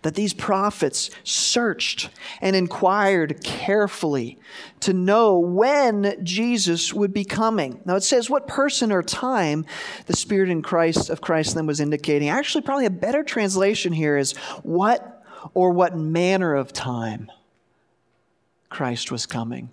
that 0.00 0.14
these 0.14 0.32
prophets 0.32 1.10
searched 1.24 2.10
and 2.40 2.56
inquired 2.56 3.44
carefully 3.44 4.38
to 4.80 4.92
know 4.92 5.38
when 5.38 6.16
Jesus 6.24 6.92
would 6.92 7.12
be 7.12 7.24
coming. 7.24 7.80
Now 7.84 7.96
it 7.96 8.02
says 8.02 8.30
what 8.30 8.48
person 8.48 8.90
or 8.90 9.02
time 9.02 9.66
the 10.06 10.16
Spirit 10.16 10.48
in 10.48 10.62
Christ 10.62 11.10
of 11.10 11.20
Christ 11.20 11.54
then 11.54 11.66
was 11.66 11.80
indicating. 11.80 12.28
Actually, 12.28 12.62
probably 12.62 12.86
a 12.86 12.90
better 12.90 13.22
translation 13.22 13.92
here 13.92 14.16
is 14.16 14.32
what 14.62 15.22
or 15.54 15.70
what 15.70 15.96
manner 15.96 16.54
of 16.54 16.72
time 16.72 17.30
Christ 18.68 19.12
was 19.12 19.26
coming. 19.26 19.70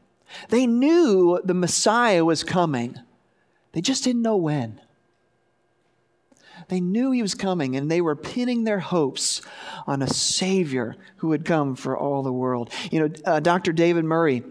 They 0.49 0.67
knew 0.67 1.39
the 1.43 1.53
Messiah 1.53 2.23
was 2.23 2.43
coming. 2.43 2.97
They 3.71 3.81
just 3.81 4.03
didn't 4.03 4.21
know 4.21 4.37
when. 4.37 4.81
They 6.67 6.79
knew 6.79 7.11
he 7.11 7.21
was 7.21 7.35
coming 7.35 7.75
and 7.75 7.89
they 7.89 8.01
were 8.01 8.15
pinning 8.15 8.63
their 8.63 8.79
hopes 8.79 9.41
on 9.87 10.01
a 10.01 10.07
Savior 10.07 10.95
who 11.17 11.29
would 11.29 11.45
come 11.45 11.75
for 11.75 11.97
all 11.97 12.23
the 12.23 12.31
world. 12.31 12.71
You 12.91 13.07
know, 13.07 13.13
uh, 13.25 13.39
Dr. 13.39 13.71
David 13.71 14.05
Murray 14.05 14.43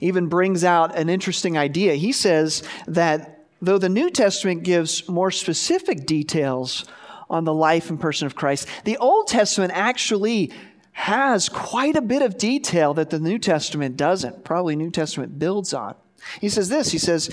even 0.00 0.28
brings 0.28 0.64
out 0.64 0.96
an 0.96 1.08
interesting 1.08 1.58
idea. 1.58 1.94
He 1.94 2.12
says 2.12 2.62
that 2.86 3.44
though 3.60 3.78
the 3.78 3.88
New 3.88 4.10
Testament 4.10 4.62
gives 4.62 5.08
more 5.08 5.30
specific 5.30 6.06
details 6.06 6.84
on 7.28 7.44
the 7.44 7.54
life 7.54 7.90
and 7.90 8.00
person 8.00 8.26
of 8.26 8.34
Christ, 8.34 8.68
the 8.84 8.96
Old 8.98 9.28
Testament 9.28 9.72
actually 9.74 10.52
has 10.92 11.48
quite 11.48 11.96
a 11.96 12.02
bit 12.02 12.22
of 12.22 12.36
detail 12.36 12.94
that 12.94 13.10
the 13.10 13.20
New 13.20 13.38
Testament 13.38 13.96
doesn't, 13.96 14.44
probably 14.44 14.76
New 14.76 14.90
Testament 14.90 15.38
builds 15.38 15.72
on. 15.72 15.94
He 16.40 16.48
says 16.48 16.68
this 16.68 16.92
He 16.92 16.98
says, 16.98 17.30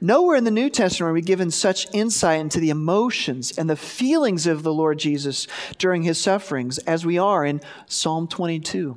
Nowhere 0.00 0.36
in 0.36 0.44
the 0.44 0.50
New 0.50 0.70
Testament 0.70 1.10
are 1.10 1.14
we 1.14 1.22
given 1.22 1.50
such 1.50 1.92
insight 1.92 2.40
into 2.40 2.60
the 2.60 2.70
emotions 2.70 3.56
and 3.56 3.68
the 3.68 3.76
feelings 3.76 4.46
of 4.46 4.62
the 4.62 4.72
Lord 4.72 4.98
Jesus 4.98 5.46
during 5.78 6.02
his 6.02 6.20
sufferings 6.20 6.78
as 6.78 7.04
we 7.04 7.18
are 7.18 7.44
in 7.44 7.60
Psalm 7.86 8.28
22 8.28 8.96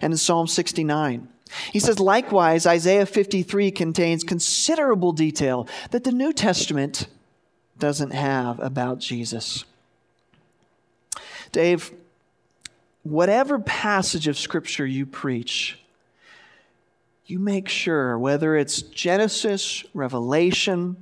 and 0.00 0.12
in 0.12 0.16
Psalm 0.16 0.46
69. 0.46 1.28
He 1.72 1.80
says, 1.80 2.00
likewise, 2.00 2.66
Isaiah 2.66 3.04
53 3.04 3.70
contains 3.72 4.24
considerable 4.24 5.12
detail 5.12 5.68
that 5.90 6.04
the 6.04 6.12
New 6.12 6.32
Testament 6.32 7.08
doesn't 7.78 8.12
have 8.12 8.58
about 8.60 9.00
Jesus. 9.00 9.64
Dave, 11.50 11.92
whatever 13.02 13.58
passage 13.58 14.28
of 14.28 14.38
Scripture 14.38 14.86
you 14.86 15.04
preach, 15.04 15.78
you 17.32 17.38
make 17.38 17.66
sure, 17.66 18.18
whether 18.18 18.56
it's 18.56 18.82
Genesis, 18.82 19.84
Revelation, 19.94 20.98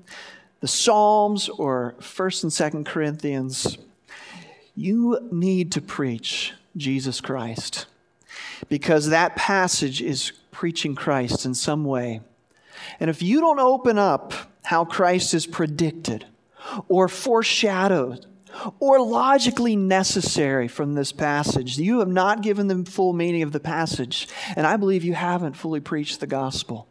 the 0.61 0.69
Psalms, 0.69 1.49
or 1.49 1.97
1st 1.99 2.45
and 2.45 2.85
2nd 2.85 2.87
Corinthians, 2.87 3.77
you 4.77 5.29
need 5.33 5.73
to 5.73 5.81
preach 5.81 6.53
Jesus 6.77 7.21
Christ 7.21 7.87
because 8.69 9.09
that 9.09 9.35
passage 9.35 10.01
is 10.01 10.31
preaching 10.53 10.95
Christ 10.95 11.45
in 11.45 11.53
some 11.53 11.85
way. 11.85 12.21
And 13.01 13.11
if 13.11 13.23
you 13.23 13.40
don't 13.40 13.59
open 13.59 13.99
up 13.99 14.33
how 14.62 14.85
Christ 14.85 15.35
is 15.35 15.49
predicted 15.49 16.27
or 16.88 17.09
foreshadowed 17.09 18.25
or 18.79 19.01
logically 19.01 19.77
necessary 19.77 20.68
from 20.68 20.94
this 20.94 21.12
passage. 21.12 21.79
You 21.79 22.01
have 22.01 22.09
not 22.09 22.42
given 22.42 22.68
them 22.68 22.85
full 22.85 23.12
meaning 23.12 23.42
of 23.42 23.53
the 23.53 23.61
passage, 23.61 24.29
and 24.57 24.66
I 24.66 24.77
believe 24.77 25.05
you 25.05 25.14
haven't 25.14 25.57
fully 25.57 25.81
preached 25.81 26.20
the 26.20 26.27
gospel. 26.27 26.88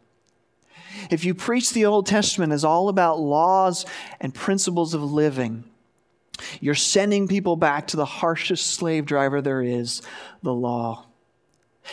If 1.09 1.23
you 1.23 1.33
preach 1.33 1.71
the 1.71 1.85
Old 1.85 2.05
Testament 2.05 2.51
as 2.51 2.63
all 2.63 2.89
about 2.89 3.19
laws 3.19 3.85
and 4.19 4.33
principles 4.33 4.93
of 4.93 5.03
living, 5.03 5.63
you're 6.59 6.75
sending 6.75 7.27
people 7.27 7.55
back 7.55 7.87
to 7.87 7.97
the 7.97 8.05
harshest 8.05 8.67
slave 8.67 9.05
driver 9.05 9.41
there 9.41 9.61
is, 9.61 10.01
the 10.41 10.53
law. 10.53 11.05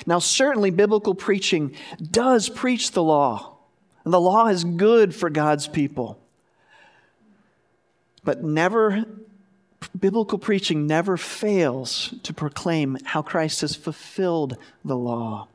Now, 0.07 0.19
certainly, 0.19 0.71
biblical 0.71 1.15
preaching 1.15 1.75
does 1.99 2.49
preach 2.49 2.93
the 2.93 3.03
law, 3.03 3.57
and 4.05 4.13
the 4.13 4.21
law 4.21 4.49
is 4.49 4.65
good 4.65 5.15
for 5.15 5.31
God's 5.31 5.67
people. 5.67 6.21
But 8.25 8.43
never 8.43 9.05
biblical 9.99 10.39
preaching 10.39 10.87
never 10.87 11.17
fails 11.17 12.15
to 12.23 12.33
proclaim 12.33 12.99
how 13.05 13.23
Christ 13.23 13.61
has 13.61 13.75
fulfilled 13.75 14.57
the 14.85 14.97
law 14.97 15.49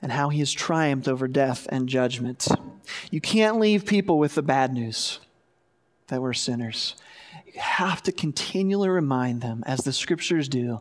and 0.00 0.12
how 0.12 0.28
he 0.28 0.38
has 0.38 0.52
triumphed 0.52 1.08
over 1.08 1.26
death 1.26 1.66
and 1.70 1.88
judgment. 1.88 2.46
You 3.10 3.20
can't 3.20 3.58
leave 3.58 3.84
people 3.84 4.18
with 4.18 4.34
the 4.34 4.42
bad 4.42 4.72
news 4.72 5.20
that 6.08 6.22
we're 6.22 6.34
sinners. 6.34 6.94
You 7.46 7.60
have 7.60 8.02
to 8.04 8.12
continually 8.12 8.88
remind 8.88 9.40
them, 9.40 9.62
as 9.66 9.80
the 9.80 9.92
scriptures 9.92 10.48
do, 10.48 10.80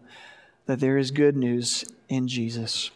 that 0.65 0.79
there 0.79 0.97
is 0.97 1.11
good 1.11 1.35
news 1.35 1.85
in 2.09 2.27
Jesus. 2.27 2.91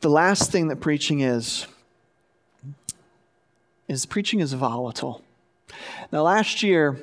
The 0.00 0.10
last 0.10 0.50
thing 0.50 0.68
that 0.68 0.80
preaching 0.80 1.20
is, 1.20 1.66
is 3.86 4.06
preaching 4.06 4.40
is 4.40 4.52
volatile. 4.54 5.22
Now, 6.10 6.22
last 6.22 6.62
year, 6.62 6.98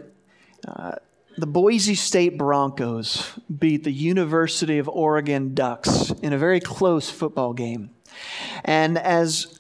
uh, 0.67 0.95
the 1.37 1.47
Boise 1.47 1.95
State 1.95 2.37
Broncos 2.37 3.39
beat 3.59 3.83
the 3.83 3.91
University 3.91 4.79
of 4.79 4.89
Oregon 4.89 5.53
Ducks 5.53 6.11
in 6.23 6.33
a 6.33 6.37
very 6.37 6.59
close 6.59 7.09
football 7.09 7.53
game. 7.53 7.91
And 8.65 8.97
as 8.97 9.59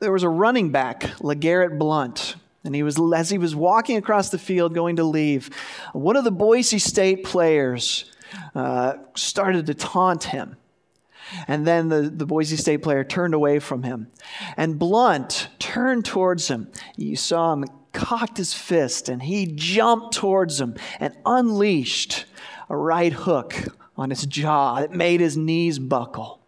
there 0.00 0.12
was 0.12 0.22
a 0.22 0.28
running 0.28 0.70
back, 0.70 1.02
LeGarrette 1.20 1.78
Blount, 1.78 2.36
and 2.64 2.74
he 2.74 2.82
was 2.82 2.98
as 3.14 3.30
he 3.30 3.38
was 3.38 3.54
walking 3.54 3.96
across 3.96 4.30
the 4.30 4.38
field 4.38 4.74
going 4.74 4.96
to 4.96 5.04
leave, 5.04 5.50
one 5.92 6.16
of 6.16 6.24
the 6.24 6.30
Boise 6.30 6.78
State 6.78 7.22
players 7.22 8.06
uh, 8.54 8.94
started 9.14 9.66
to 9.66 9.74
taunt 9.74 10.24
him. 10.24 10.56
And 11.46 11.66
then 11.66 11.90
the, 11.90 12.02
the 12.02 12.24
Boise 12.24 12.56
State 12.56 12.82
player 12.82 13.04
turned 13.04 13.34
away 13.34 13.58
from 13.58 13.82
him. 13.82 14.08
And 14.56 14.78
Blount 14.78 15.48
turned 15.58 16.06
towards 16.06 16.48
him. 16.48 16.70
You 16.96 17.16
saw 17.16 17.52
him 17.52 17.66
cocked 17.92 18.36
his 18.36 18.54
fist 18.54 19.08
and 19.08 19.22
he 19.22 19.46
jumped 19.46 20.14
towards 20.14 20.60
him 20.60 20.74
and 21.00 21.14
unleashed 21.24 22.24
a 22.68 22.76
right 22.76 23.12
hook 23.12 23.54
on 23.96 24.10
his 24.10 24.24
jaw 24.26 24.80
that 24.80 24.92
made 24.92 25.20
his 25.20 25.36
knees 25.36 25.78
buckle. 25.78 26.40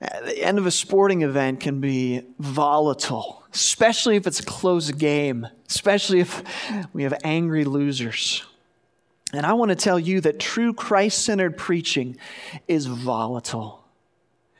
The 0.00 0.42
end 0.42 0.58
of 0.58 0.66
a 0.66 0.70
sporting 0.70 1.22
event 1.22 1.60
can 1.60 1.80
be 1.80 2.22
volatile, 2.38 3.44
especially 3.54 4.16
if 4.16 4.26
it's 4.26 4.40
a 4.40 4.44
close 4.44 4.90
game, 4.90 5.46
especially 5.68 6.18
if 6.20 6.42
we 6.92 7.04
have 7.04 7.14
angry 7.22 7.64
losers. 7.64 8.44
And 9.32 9.46
I 9.46 9.52
want 9.52 9.70
to 9.70 9.76
tell 9.76 9.98
you 9.98 10.20
that 10.22 10.40
true 10.40 10.74
Christ 10.74 11.24
centered 11.24 11.56
preaching 11.56 12.16
is 12.66 12.86
volatile. 12.86 13.84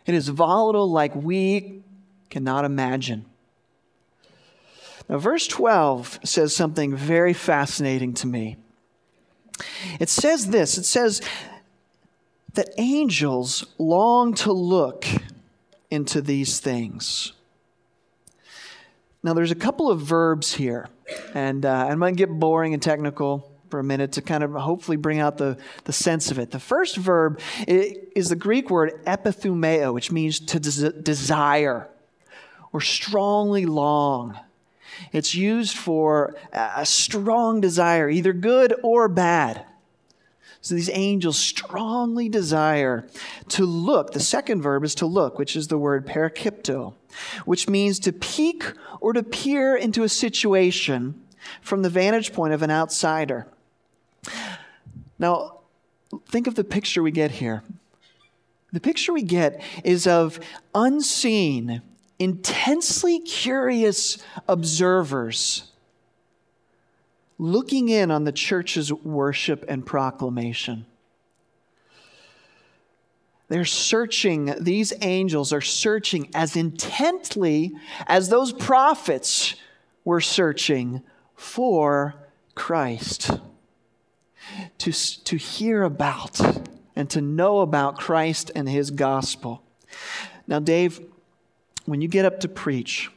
It 0.07 0.14
is 0.14 0.29
volatile 0.29 0.90
like 0.90 1.14
we 1.14 1.83
cannot 2.31 2.64
imagine. 2.64 3.27
Now, 5.09 5.19
verse 5.19 5.47
12 5.47 6.21
says 6.25 6.55
something 6.55 6.97
very 6.97 7.33
fascinating 7.33 8.15
to 8.15 8.27
me. 8.27 8.57
It 10.01 10.09
says 10.09 10.49
this 10.49 10.79
it 10.79 10.85
says 10.85 11.21
that 12.55 12.69
angels 12.79 13.65
long 13.79 14.35
to 14.35 14.53
look 14.53 15.07
into 15.91 16.21
these 16.21 16.61
things. 16.61 17.33
Now, 19.23 19.35
there's 19.35 19.53
a 19.53 19.57
couple 19.57 19.91
of 19.91 20.01
verbs 20.01 20.55
here, 20.55 20.88
and 21.33 21.65
uh, 21.65 21.87
I 21.88 21.95
might 21.95 22.17
get 22.17 22.29
boring 22.29 22.75
and 22.75 22.83
technical 22.83 23.53
for 23.71 23.79
a 23.79 23.85
minute 23.85 24.12
to 24.12 24.23
kind 24.23 24.43
of 24.43 24.53
hopefully 24.53 24.97
bring 24.97 25.21
out 25.21 25.38
the, 25.38 25.57
the 25.85 25.93
sense 25.93 26.31
of 26.31 26.38
it. 26.38 26.51
The 26.51 26.61
first 26.61 26.97
verb 26.97 27.41
is 27.67 28.29
the 28.29 28.37
Greek 28.37 28.69
word 28.69 29.03
epithumeo, 29.07 29.95
which 29.95 30.11
means 30.11 30.41
to 30.41 30.61
des- 30.61 31.01
desire 31.01 31.88
or 32.73 32.81
strongly 32.81 33.65
long. 33.65 34.38
It's 35.12 35.35
used 35.35 35.76
for 35.76 36.35
a 36.52 36.87
strong 36.87 37.61
desire, 37.61 38.09
either 38.09 38.33
good 38.33 38.74
or 38.83 39.09
bad. 39.09 39.66
So 40.61 40.76
these 40.76 40.90
angels 40.92 41.38
strongly 41.38 42.28
desire 42.28 43.09
to 43.48 43.66
look. 43.66 44.12
The 44.12 44.20
second 44.20 44.62
verb 44.62 44.85
is 44.85 44.94
to 44.96 45.07
look, 45.07 45.37
which 45.37 45.57
is 45.57 45.66
the 45.66 45.78
word 45.78 46.07
parakipto, 46.07 46.94
which 47.44 47.68
means 47.68 47.98
to 48.00 48.12
peek 48.12 48.72
or 49.00 49.12
to 49.12 49.24
peer 49.24 49.74
into 49.74 50.05
a 50.05 50.09
situation 50.09 51.20
from 51.61 51.83
the 51.83 51.90
vantage 51.90 52.33
point 52.33 52.55
of 52.55 52.62
an 52.62 52.70
outsider. 52.70 53.48
Now, 55.18 55.59
think 56.28 56.46
of 56.46 56.55
the 56.55 56.62
picture 56.62 57.02
we 57.02 57.11
get 57.11 57.33
here. 57.33 57.64
The 58.72 58.81
picture 58.81 59.12
we 59.12 59.22
get 59.22 59.61
is 59.83 60.07
of 60.07 60.38
unseen, 60.74 61.83
intensely 62.22 63.18
curious 63.18 64.18
observers 64.46 65.72
looking 67.38 67.88
in 67.88 68.11
on 68.11 68.22
the 68.22 68.32
church's 68.32 68.92
worship 68.92 69.64
and 69.66 69.85
proclamation. 69.85 70.87
They're 73.48 73.64
searching, 73.64 74.54
these 74.61 74.92
angels 75.02 75.52
are 75.52 75.61
searching 75.61 76.30
as 76.35 76.54
intently 76.56 77.72
as 78.06 78.28
those 78.28 78.52
prophets 78.52 79.56
were 80.04 80.20
searching 80.20 81.02
for 81.35 82.14
Christ. 82.54 83.32
To, 84.78 84.92
to 84.92 85.37
hear 85.37 85.82
about 85.82 86.40
and 86.94 87.08
to 87.11 87.20
know 87.20 87.61
about 87.61 87.98
Christ 87.98 88.50
and 88.54 88.68
his 88.68 88.90
gospel. 88.90 89.62
Now, 90.46 90.58
Dave, 90.58 91.00
when 91.87 92.01
you 92.01 92.09
get 92.09 92.25
up 92.25 92.40
to 92.40 92.49
preach, 92.49 93.11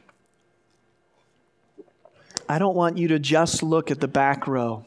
I 2.48 2.58
don't 2.58 2.76
want 2.76 2.98
you 2.98 3.08
to 3.08 3.18
just 3.18 3.62
look 3.62 3.90
at 3.90 4.00
the 4.00 4.08
back 4.08 4.46
row 4.46 4.84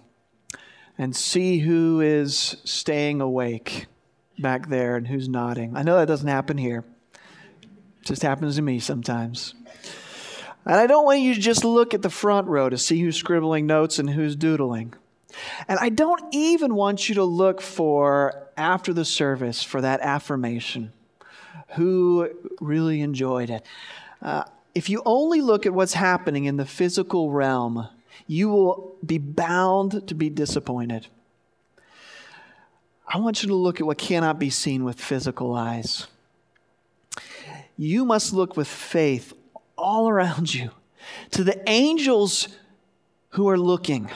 and 0.98 1.16
see 1.16 1.60
who 1.60 2.02
is 2.02 2.58
staying 2.64 3.22
awake 3.22 3.88
back 4.38 4.70
there 4.70 4.96
and 4.96 5.08
who's 5.08 5.28
nodding. 5.28 5.76
I 5.76 5.84
know 5.84 5.98
that 5.98 6.08
doesn't 6.08 6.28
happen 6.28 6.58
here. 6.58 6.84
It 7.14 8.06
just 8.06 8.22
happens 8.22 8.56
to 8.56 8.62
me 8.62 8.80
sometimes. 8.80 9.54
And 10.66 10.76
I 10.76 10.88
don't 10.88 11.06
want 11.06 11.20
you 11.20 11.34
to 11.34 11.40
just 11.40 11.64
look 11.64 11.94
at 11.94 12.02
the 12.02 12.10
front 12.10 12.48
row 12.48 12.70
to 12.70 12.78
see 12.78 13.00
who's 13.02 13.18
scribbling 13.18 13.66
notes 13.66 14.00
and 14.00 14.10
who's 14.10 14.36
doodling. 14.36 14.94
And 15.68 15.80
I 15.80 15.90
don't 15.90 16.22
even 16.34 16.76
want 16.76 17.08
you 17.08 17.16
to 17.16 17.24
look 17.24 17.62
for, 17.62 18.50
after 18.58 18.94
the 18.94 19.06
service, 19.06 19.64
for 19.64 19.82
that 19.82 20.02
affirmation. 20.02 20.92
Who 21.76 22.30
really 22.60 23.02
enjoyed 23.02 23.50
it? 23.50 23.66
Uh, 24.22 24.44
if 24.76 24.90
you 24.90 25.02
only 25.06 25.42
look 25.42 25.66
at 25.66 25.74
what's 25.74 25.94
happening 25.94 26.46
in 26.46 26.58
the 26.58 26.66
physical 26.66 27.32
realm, 27.32 27.88
you 28.28 28.50
will 28.50 28.96
be 29.06 29.18
bound 29.18 30.08
to 30.08 30.14
be 30.14 30.30
disappointed. 30.30 31.08
I 33.08 33.18
want 33.18 33.42
you 33.42 33.50
to 33.50 33.56
look 33.56 33.80
at 33.80 33.88
what 33.88 33.98
cannot 33.98 34.38
be 34.38 34.52
seen 34.52 34.84
with 34.84 35.02
physical 35.02 35.56
eyes. 35.56 36.08
You 37.76 38.06
must 38.06 38.34
look 38.34 38.56
with 38.56 38.68
faith 38.68 39.34
all 39.78 40.10
around 40.10 40.54
you 40.54 40.72
to 41.32 41.44
the 41.44 41.68
angels 41.68 42.50
who 43.30 43.50
are 43.50 43.58
looking, 43.58 44.10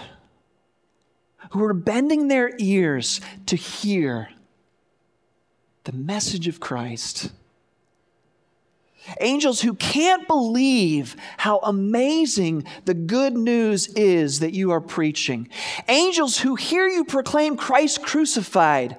who 1.51 1.63
are 1.63 1.73
bending 1.73 2.27
their 2.27 2.51
ears 2.59 3.19
to 3.47 3.55
hear 3.55 4.29
the 5.83 5.93
message 5.93 6.47
of 6.47 6.59
Christ. 6.59 7.31
Angels 9.19 9.61
who 9.61 9.73
can't 9.73 10.27
believe 10.27 11.17
how 11.37 11.59
amazing 11.59 12.63
the 12.85 12.93
good 12.93 13.33
news 13.33 13.87
is 13.87 14.39
that 14.39 14.53
you 14.53 14.71
are 14.71 14.79
preaching. 14.79 15.49
Angels 15.89 16.37
who 16.39 16.55
hear 16.55 16.87
you 16.87 17.03
proclaim 17.03 17.57
Christ 17.57 18.01
crucified 18.01 18.95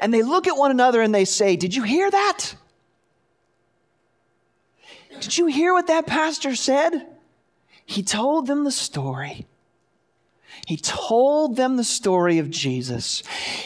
and 0.00 0.12
they 0.12 0.22
look 0.22 0.46
at 0.46 0.56
one 0.56 0.70
another 0.70 1.02
and 1.02 1.14
they 1.14 1.24
say, 1.24 1.56
Did 1.56 1.74
you 1.74 1.82
hear 1.82 2.10
that? 2.10 2.54
Did 5.20 5.38
you 5.38 5.46
hear 5.46 5.72
what 5.72 5.86
that 5.86 6.06
pastor 6.06 6.56
said? 6.56 7.06
He 7.86 8.02
told 8.02 8.46
them 8.46 8.64
the 8.64 8.72
story. 8.72 9.46
He 10.66 10.76
told 10.76 11.56
them 11.56 11.76
the 11.76 11.84
story 11.84 12.38
of 12.38 12.50
Jesus. 12.50 13.22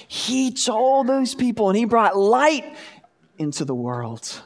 He 0.09 0.51
told 0.51 1.07
those 1.07 1.35
people 1.35 1.69
and 1.69 1.79
he 1.79 1.85
brought 1.85 2.17
light 2.17 2.77
into 3.39 3.65
the 3.65 3.75
world. 3.75 4.43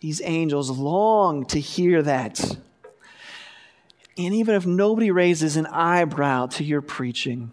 These 0.00 0.22
angels 0.24 0.70
long 0.70 1.46
to 1.46 1.60
hear 1.60 2.02
that. 2.02 2.40
And 4.16 4.34
even 4.34 4.54
if 4.54 4.64
nobody 4.64 5.10
raises 5.10 5.56
an 5.56 5.66
eyebrow 5.66 6.46
to 6.46 6.64
your 6.64 6.82
preaching 6.82 7.52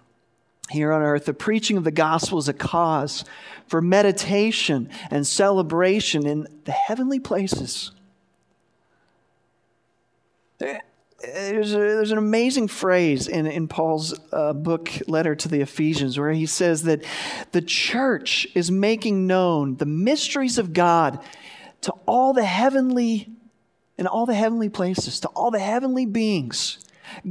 here 0.69 0.91
on 0.91 1.01
earth, 1.01 1.25
the 1.25 1.33
preaching 1.33 1.75
of 1.75 1.83
the 1.83 1.91
gospel 1.91 2.37
is 2.37 2.47
a 2.47 2.53
cause 2.53 3.25
for 3.67 3.81
meditation 3.81 4.89
and 5.09 5.25
celebration 5.25 6.25
in 6.25 6.47
the 6.65 6.71
heavenly 6.71 7.19
places. 7.19 7.91
There's, 11.23 11.73
a, 11.73 11.77
there's 11.77 12.11
an 12.11 12.17
amazing 12.17 12.67
phrase 12.67 13.27
in, 13.27 13.45
in 13.45 13.67
Paul's 13.67 14.19
uh, 14.31 14.53
book, 14.53 14.91
letter 15.07 15.35
to 15.35 15.47
the 15.47 15.61
Ephesians, 15.61 16.17
where 16.17 16.31
he 16.31 16.45
says 16.45 16.83
that 16.83 17.03
the 17.51 17.61
church 17.61 18.47
is 18.55 18.71
making 18.71 19.27
known 19.27 19.77
the 19.77 19.85
mysteries 19.85 20.57
of 20.57 20.73
God 20.73 21.19
to 21.81 21.91
all 22.07 22.33
the 22.33 22.45
heavenly 22.45 23.29
and 23.97 24.07
all 24.07 24.25
the 24.25 24.33
heavenly 24.33 24.69
places, 24.69 25.19
to 25.19 25.27
all 25.29 25.51
the 25.51 25.59
heavenly 25.59 26.05
beings. 26.05 26.79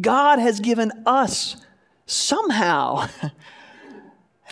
God 0.01 0.39
has 0.39 0.61
given 0.61 0.93
us 1.05 1.57
somehow 2.07 3.09
an 3.23 3.33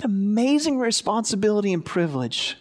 amazing 0.03 0.79
responsibility 0.79 1.73
and 1.73 1.85
privilege 1.85 2.57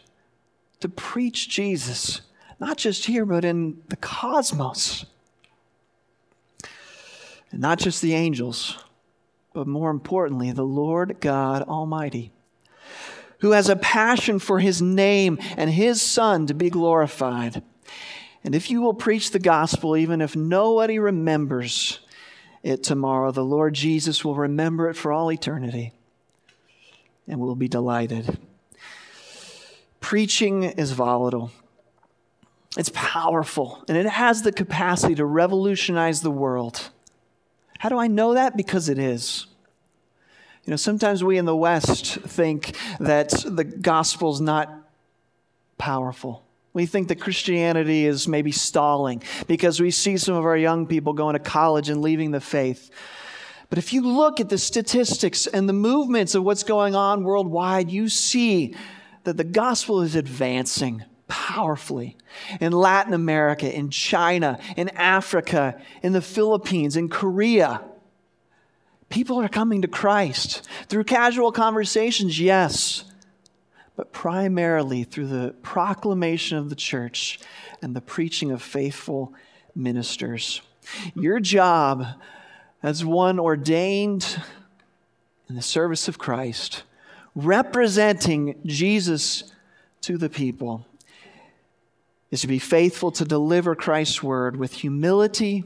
to 0.79 0.89
preach 0.89 1.49
Jesus, 1.49 2.21
not 2.59 2.77
just 2.77 3.05
here, 3.05 3.25
but 3.25 3.45
in 3.45 3.81
the 3.89 3.95
cosmos. 3.95 5.05
And 7.51 7.61
not 7.61 7.79
just 7.79 8.01
the 8.01 8.13
angels, 8.13 8.83
but 9.53 9.67
more 9.67 9.89
importantly, 9.89 10.51
the 10.51 10.63
Lord 10.63 11.17
God 11.19 11.63
Almighty 11.63 12.31
who 13.39 13.51
has 13.51 13.69
a 13.69 13.75
passion 13.75 14.39
for 14.39 14.59
his 14.59 14.81
name 14.81 15.37
and 15.55 15.69
his 15.69 16.01
son 16.01 16.47
to 16.47 16.53
be 16.53 16.69
glorified. 16.69 17.61
And 18.43 18.55
if 18.55 18.71
you 18.71 18.81
will 18.81 18.93
preach 18.93 19.31
the 19.31 19.39
gospel, 19.39 19.97
even 19.97 20.21
if 20.21 20.35
nobody 20.35 20.99
remembers 20.99 21.99
it 22.63 22.83
tomorrow, 22.83 23.31
the 23.31 23.45
Lord 23.45 23.73
Jesus 23.73 24.23
will 24.23 24.35
remember 24.35 24.89
it 24.89 24.95
for 24.95 25.11
all 25.11 25.31
eternity 25.31 25.93
and 27.27 27.39
will 27.39 27.55
be 27.55 27.67
delighted. 27.67 28.39
Preaching 29.99 30.63
is 30.63 30.91
volatile. 30.91 31.51
It's 32.77 32.91
powerful 32.93 33.83
and 33.87 33.97
it 33.97 34.05
has 34.05 34.43
the 34.43 34.51
capacity 34.51 35.15
to 35.15 35.25
revolutionize 35.25 36.21
the 36.21 36.31
world. 36.31 36.89
How 37.79 37.89
do 37.89 37.97
I 37.97 38.07
know 38.07 38.33
that? 38.33 38.57
Because 38.57 38.89
it 38.89 38.97
is. 38.97 39.47
You 40.65 40.71
know, 40.71 40.77
sometimes 40.77 41.23
we 41.23 41.37
in 41.37 41.45
the 41.45 41.55
West 41.55 42.15
think 42.15 42.75
that 42.99 43.29
the 43.45 43.63
gospel's 43.63 44.41
not 44.41 44.69
powerful. 45.77 46.43
We 46.73 46.85
think 46.85 47.07
that 47.07 47.21
Christianity 47.21 48.05
is 48.05 48.27
maybe 48.27 48.51
stalling 48.51 49.23
because 49.47 49.79
we 49.79 49.91
see 49.91 50.17
some 50.17 50.35
of 50.35 50.45
our 50.45 50.57
young 50.57 50.85
people 50.85 51.13
going 51.13 51.33
to 51.33 51.39
college 51.39 51.89
and 51.89 52.01
leaving 52.01 52.31
the 52.31 52.41
faith. 52.41 52.91
But 53.69 53.79
if 53.79 53.93
you 53.93 54.01
look 54.01 54.39
at 54.39 54.49
the 54.49 54.57
statistics 54.57 55.47
and 55.47 55.67
the 55.67 55.73
movements 55.73 56.35
of 56.35 56.43
what's 56.43 56.63
going 56.63 56.95
on 56.95 57.23
worldwide, 57.23 57.89
you 57.89 58.09
see 58.09 58.75
that 59.23 59.37
the 59.37 59.43
gospel 59.43 60.01
is 60.01 60.15
advancing 60.15 61.03
powerfully 61.27 62.17
in 62.59 62.71
Latin 62.71 63.13
America, 63.13 63.73
in 63.73 63.89
China, 63.89 64.59
in 64.75 64.89
Africa, 64.89 65.79
in 66.01 66.13
the 66.13 66.21
Philippines, 66.21 66.95
in 66.95 67.09
Korea. 67.09 67.81
People 69.09 69.39
are 69.41 69.49
coming 69.49 69.81
to 69.81 69.87
Christ 69.87 70.67
through 70.87 71.05
casual 71.05 71.51
conversations, 71.51 72.39
yes, 72.39 73.05
but 73.95 74.11
primarily 74.11 75.03
through 75.03 75.27
the 75.27 75.55
proclamation 75.61 76.57
of 76.57 76.69
the 76.69 76.75
church 76.75 77.39
and 77.81 77.95
the 77.95 78.01
preaching 78.01 78.51
of 78.51 78.61
faithful 78.61 79.33
ministers. 79.75 80.61
Your 81.15 81.39
job 81.39 82.05
as 82.81 83.03
one 83.03 83.39
ordained 83.39 84.41
in 85.49 85.55
the 85.55 85.61
service 85.61 86.07
of 86.07 86.17
Christ, 86.17 86.83
representing 87.35 88.59
Jesus 88.65 89.51
to 90.01 90.17
the 90.17 90.29
people, 90.29 90.85
is 92.31 92.41
to 92.41 92.47
be 92.47 92.59
faithful 92.59 93.11
to 93.11 93.25
deliver 93.25 93.75
Christ's 93.75 94.21
word 94.21 94.57
with 94.57 94.73
humility, 94.73 95.63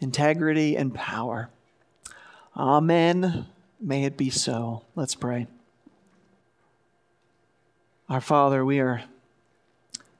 integrity, 0.00 0.76
and 0.76 0.94
power. 0.94 1.50
Amen. 2.56 3.46
May 3.80 4.04
it 4.04 4.16
be 4.16 4.30
so. 4.30 4.82
Let's 4.94 5.14
pray. 5.14 5.46
Our 8.08 8.20
Father, 8.20 8.64
we 8.64 8.80
are 8.80 9.04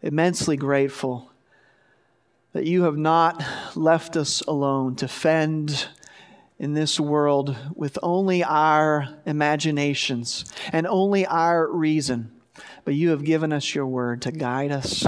immensely 0.00 0.57
grateful 0.57 1.31
that 2.53 2.64
you 2.64 2.85
have 2.85 2.96
not 2.96 3.44
left 3.74 4.16
us 4.16 4.40
alone 4.42 4.96
to 4.96 5.09
fend 5.09 5.88
in 6.59 6.74
this 6.74 7.00
world 7.00 7.57
with 7.74 7.98
only 8.03 8.44
our 8.44 9.09
imaginations 9.24 10.44
and 10.72 10.87
only 10.87 11.26
our 11.26 11.66
reason, 11.66 12.31
but 12.85 12.94
you 12.94 13.11
have 13.11 13.24
given 13.24 13.53
us 13.53 13.74
your 13.74 13.87
word 13.87 14.22
to 14.22 14.33
guide 14.33 14.70
us. 14.70 15.07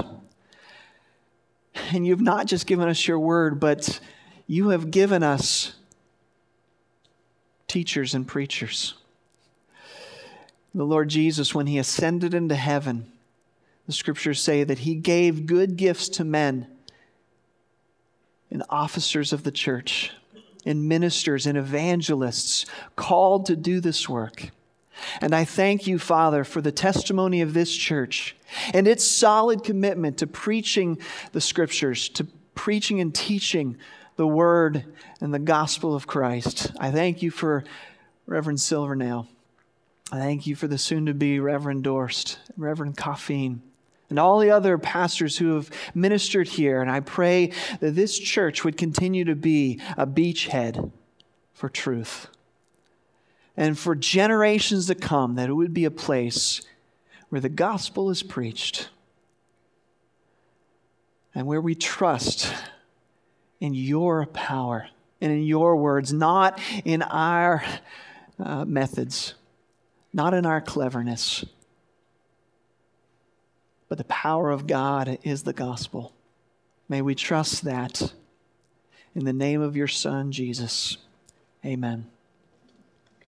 And 1.95 2.07
you've 2.07 2.23
not 2.23 2.47
just 2.47 2.67
given 2.67 2.89
us 2.89 3.07
your 3.07 3.19
word, 3.19 3.61
but 3.61 4.01
you 4.47 4.71
have 4.71 4.91
given 4.91 5.23
us 5.23 5.75
teachers 7.69 8.15
and 8.15 8.27
preachers. 8.27 8.95
The 10.75 10.85
Lord 10.85 11.11
Jesus, 11.11 11.55
when 11.55 11.67
he 11.67 11.79
ascended 11.79 12.33
into 12.33 12.55
heaven, 12.55 13.13
the 13.87 13.93
scriptures 13.93 14.41
say 14.41 14.65
that 14.65 14.81
he 14.81 14.95
gave 14.95 15.45
good 15.45 15.77
gifts 15.77 16.09
to 16.11 16.25
men 16.25 16.67
and 18.51 18.63
officers 18.71 19.33
of 19.35 19.43
the 19.43 19.53
church 19.53 20.13
and 20.65 20.89
ministers 20.89 21.47
and 21.47 21.59
evangelists 21.59 22.65
called 22.97 23.47
to 23.47 23.57
do 23.57 23.81
this 23.81 24.09
work. 24.09 24.51
And 25.21 25.35
I 25.35 25.45
thank 25.45 25.87
you, 25.87 25.99
Father, 25.99 26.45
for 26.45 26.61
the 26.61 26.73
testimony 26.73 27.41
of 27.41 27.55
this 27.55 27.75
church 27.75 28.37
and 28.73 28.87
its 28.87 29.05
solid 29.05 29.65
commitment 29.65 30.19
to 30.19 30.27
preaching 30.27 30.99
the 31.33 31.41
scriptures, 31.41 32.09
to 32.11 32.27
preaching 32.55 33.01
and 33.01 33.15
teaching 33.15 33.77
the 34.17 34.27
word 34.27 34.85
and 35.21 35.33
the 35.33 35.39
gospel 35.39 35.95
of 35.95 36.07
Christ. 36.07 36.73
I 36.79 36.91
thank 36.91 37.23
you 37.23 37.31
for 37.31 37.65
Reverend 38.27 38.61
Silvernail. 38.61 39.27
I 40.11 40.19
thank 40.19 40.47
you 40.47 40.55
for 40.55 40.69
the 40.69 40.79
soon 40.79 41.07
to 41.07 41.15
be 41.15 41.41
Reverend 41.41 41.85
Dorst, 41.85 42.37
Reverend 42.57 42.97
Coffeen 42.97 43.61
and 44.13 44.19
all 44.19 44.41
the 44.41 44.51
other 44.51 44.77
pastors 44.77 45.39
who 45.39 45.55
have 45.55 45.71
ministered 45.95 46.47
here. 46.47 46.83
And 46.83 46.91
I 46.91 47.01
pray 47.01 47.51
that 47.81 47.93
this 47.93 48.19
church 48.19 48.63
would 48.63 48.77
continue 48.77 49.25
to 49.25 49.35
be 49.35 49.81
a 49.97 50.07
beachhead 50.07 50.93
for 51.55 51.71
truth. 51.71 52.29
And 53.57 53.79
for 53.79 53.95
generations 53.95 54.87
to 54.87 54.95
come, 54.95 55.35
that 55.35 55.49
it 55.49 55.53
would 55.53 55.75
be 55.75 55.85
a 55.85 55.91
place 55.91 56.63
where 57.29 57.41
the 57.41 57.49
gospel 57.49 58.11
is 58.11 58.23
preached 58.23 58.89
and 61.35 61.47
where 61.47 61.61
we 61.61 61.75
trust 61.75 62.53
in 63.61 63.75
your 63.75 64.27
power 64.27 64.89
and 65.21 65.33
in 65.33 65.45
your 65.45 65.77
words, 65.77 66.13
not 66.13 66.59
in 66.85 67.03
our 67.03 67.63
uh, 68.39 68.65
methods, 68.65 69.35
not 70.13 70.35
in 70.35 70.45
our 70.45 70.61
cleverness 70.61 71.45
but 73.93 73.99
the 73.99 74.05
power 74.05 74.51
of 74.51 74.67
God 74.67 75.19
is 75.23 75.43
the 75.43 75.53
gospel. 75.53 76.15
May 76.89 77.03
we 77.03 77.15
trust 77.15 77.65
that. 77.65 78.15
In 79.15 79.27
the 79.27 79.35
name 79.35 79.61
of 79.61 79.77
your 79.77 79.87
Son, 79.87 80.33
Jesus. 80.33 80.97
Amen. 81.63 82.12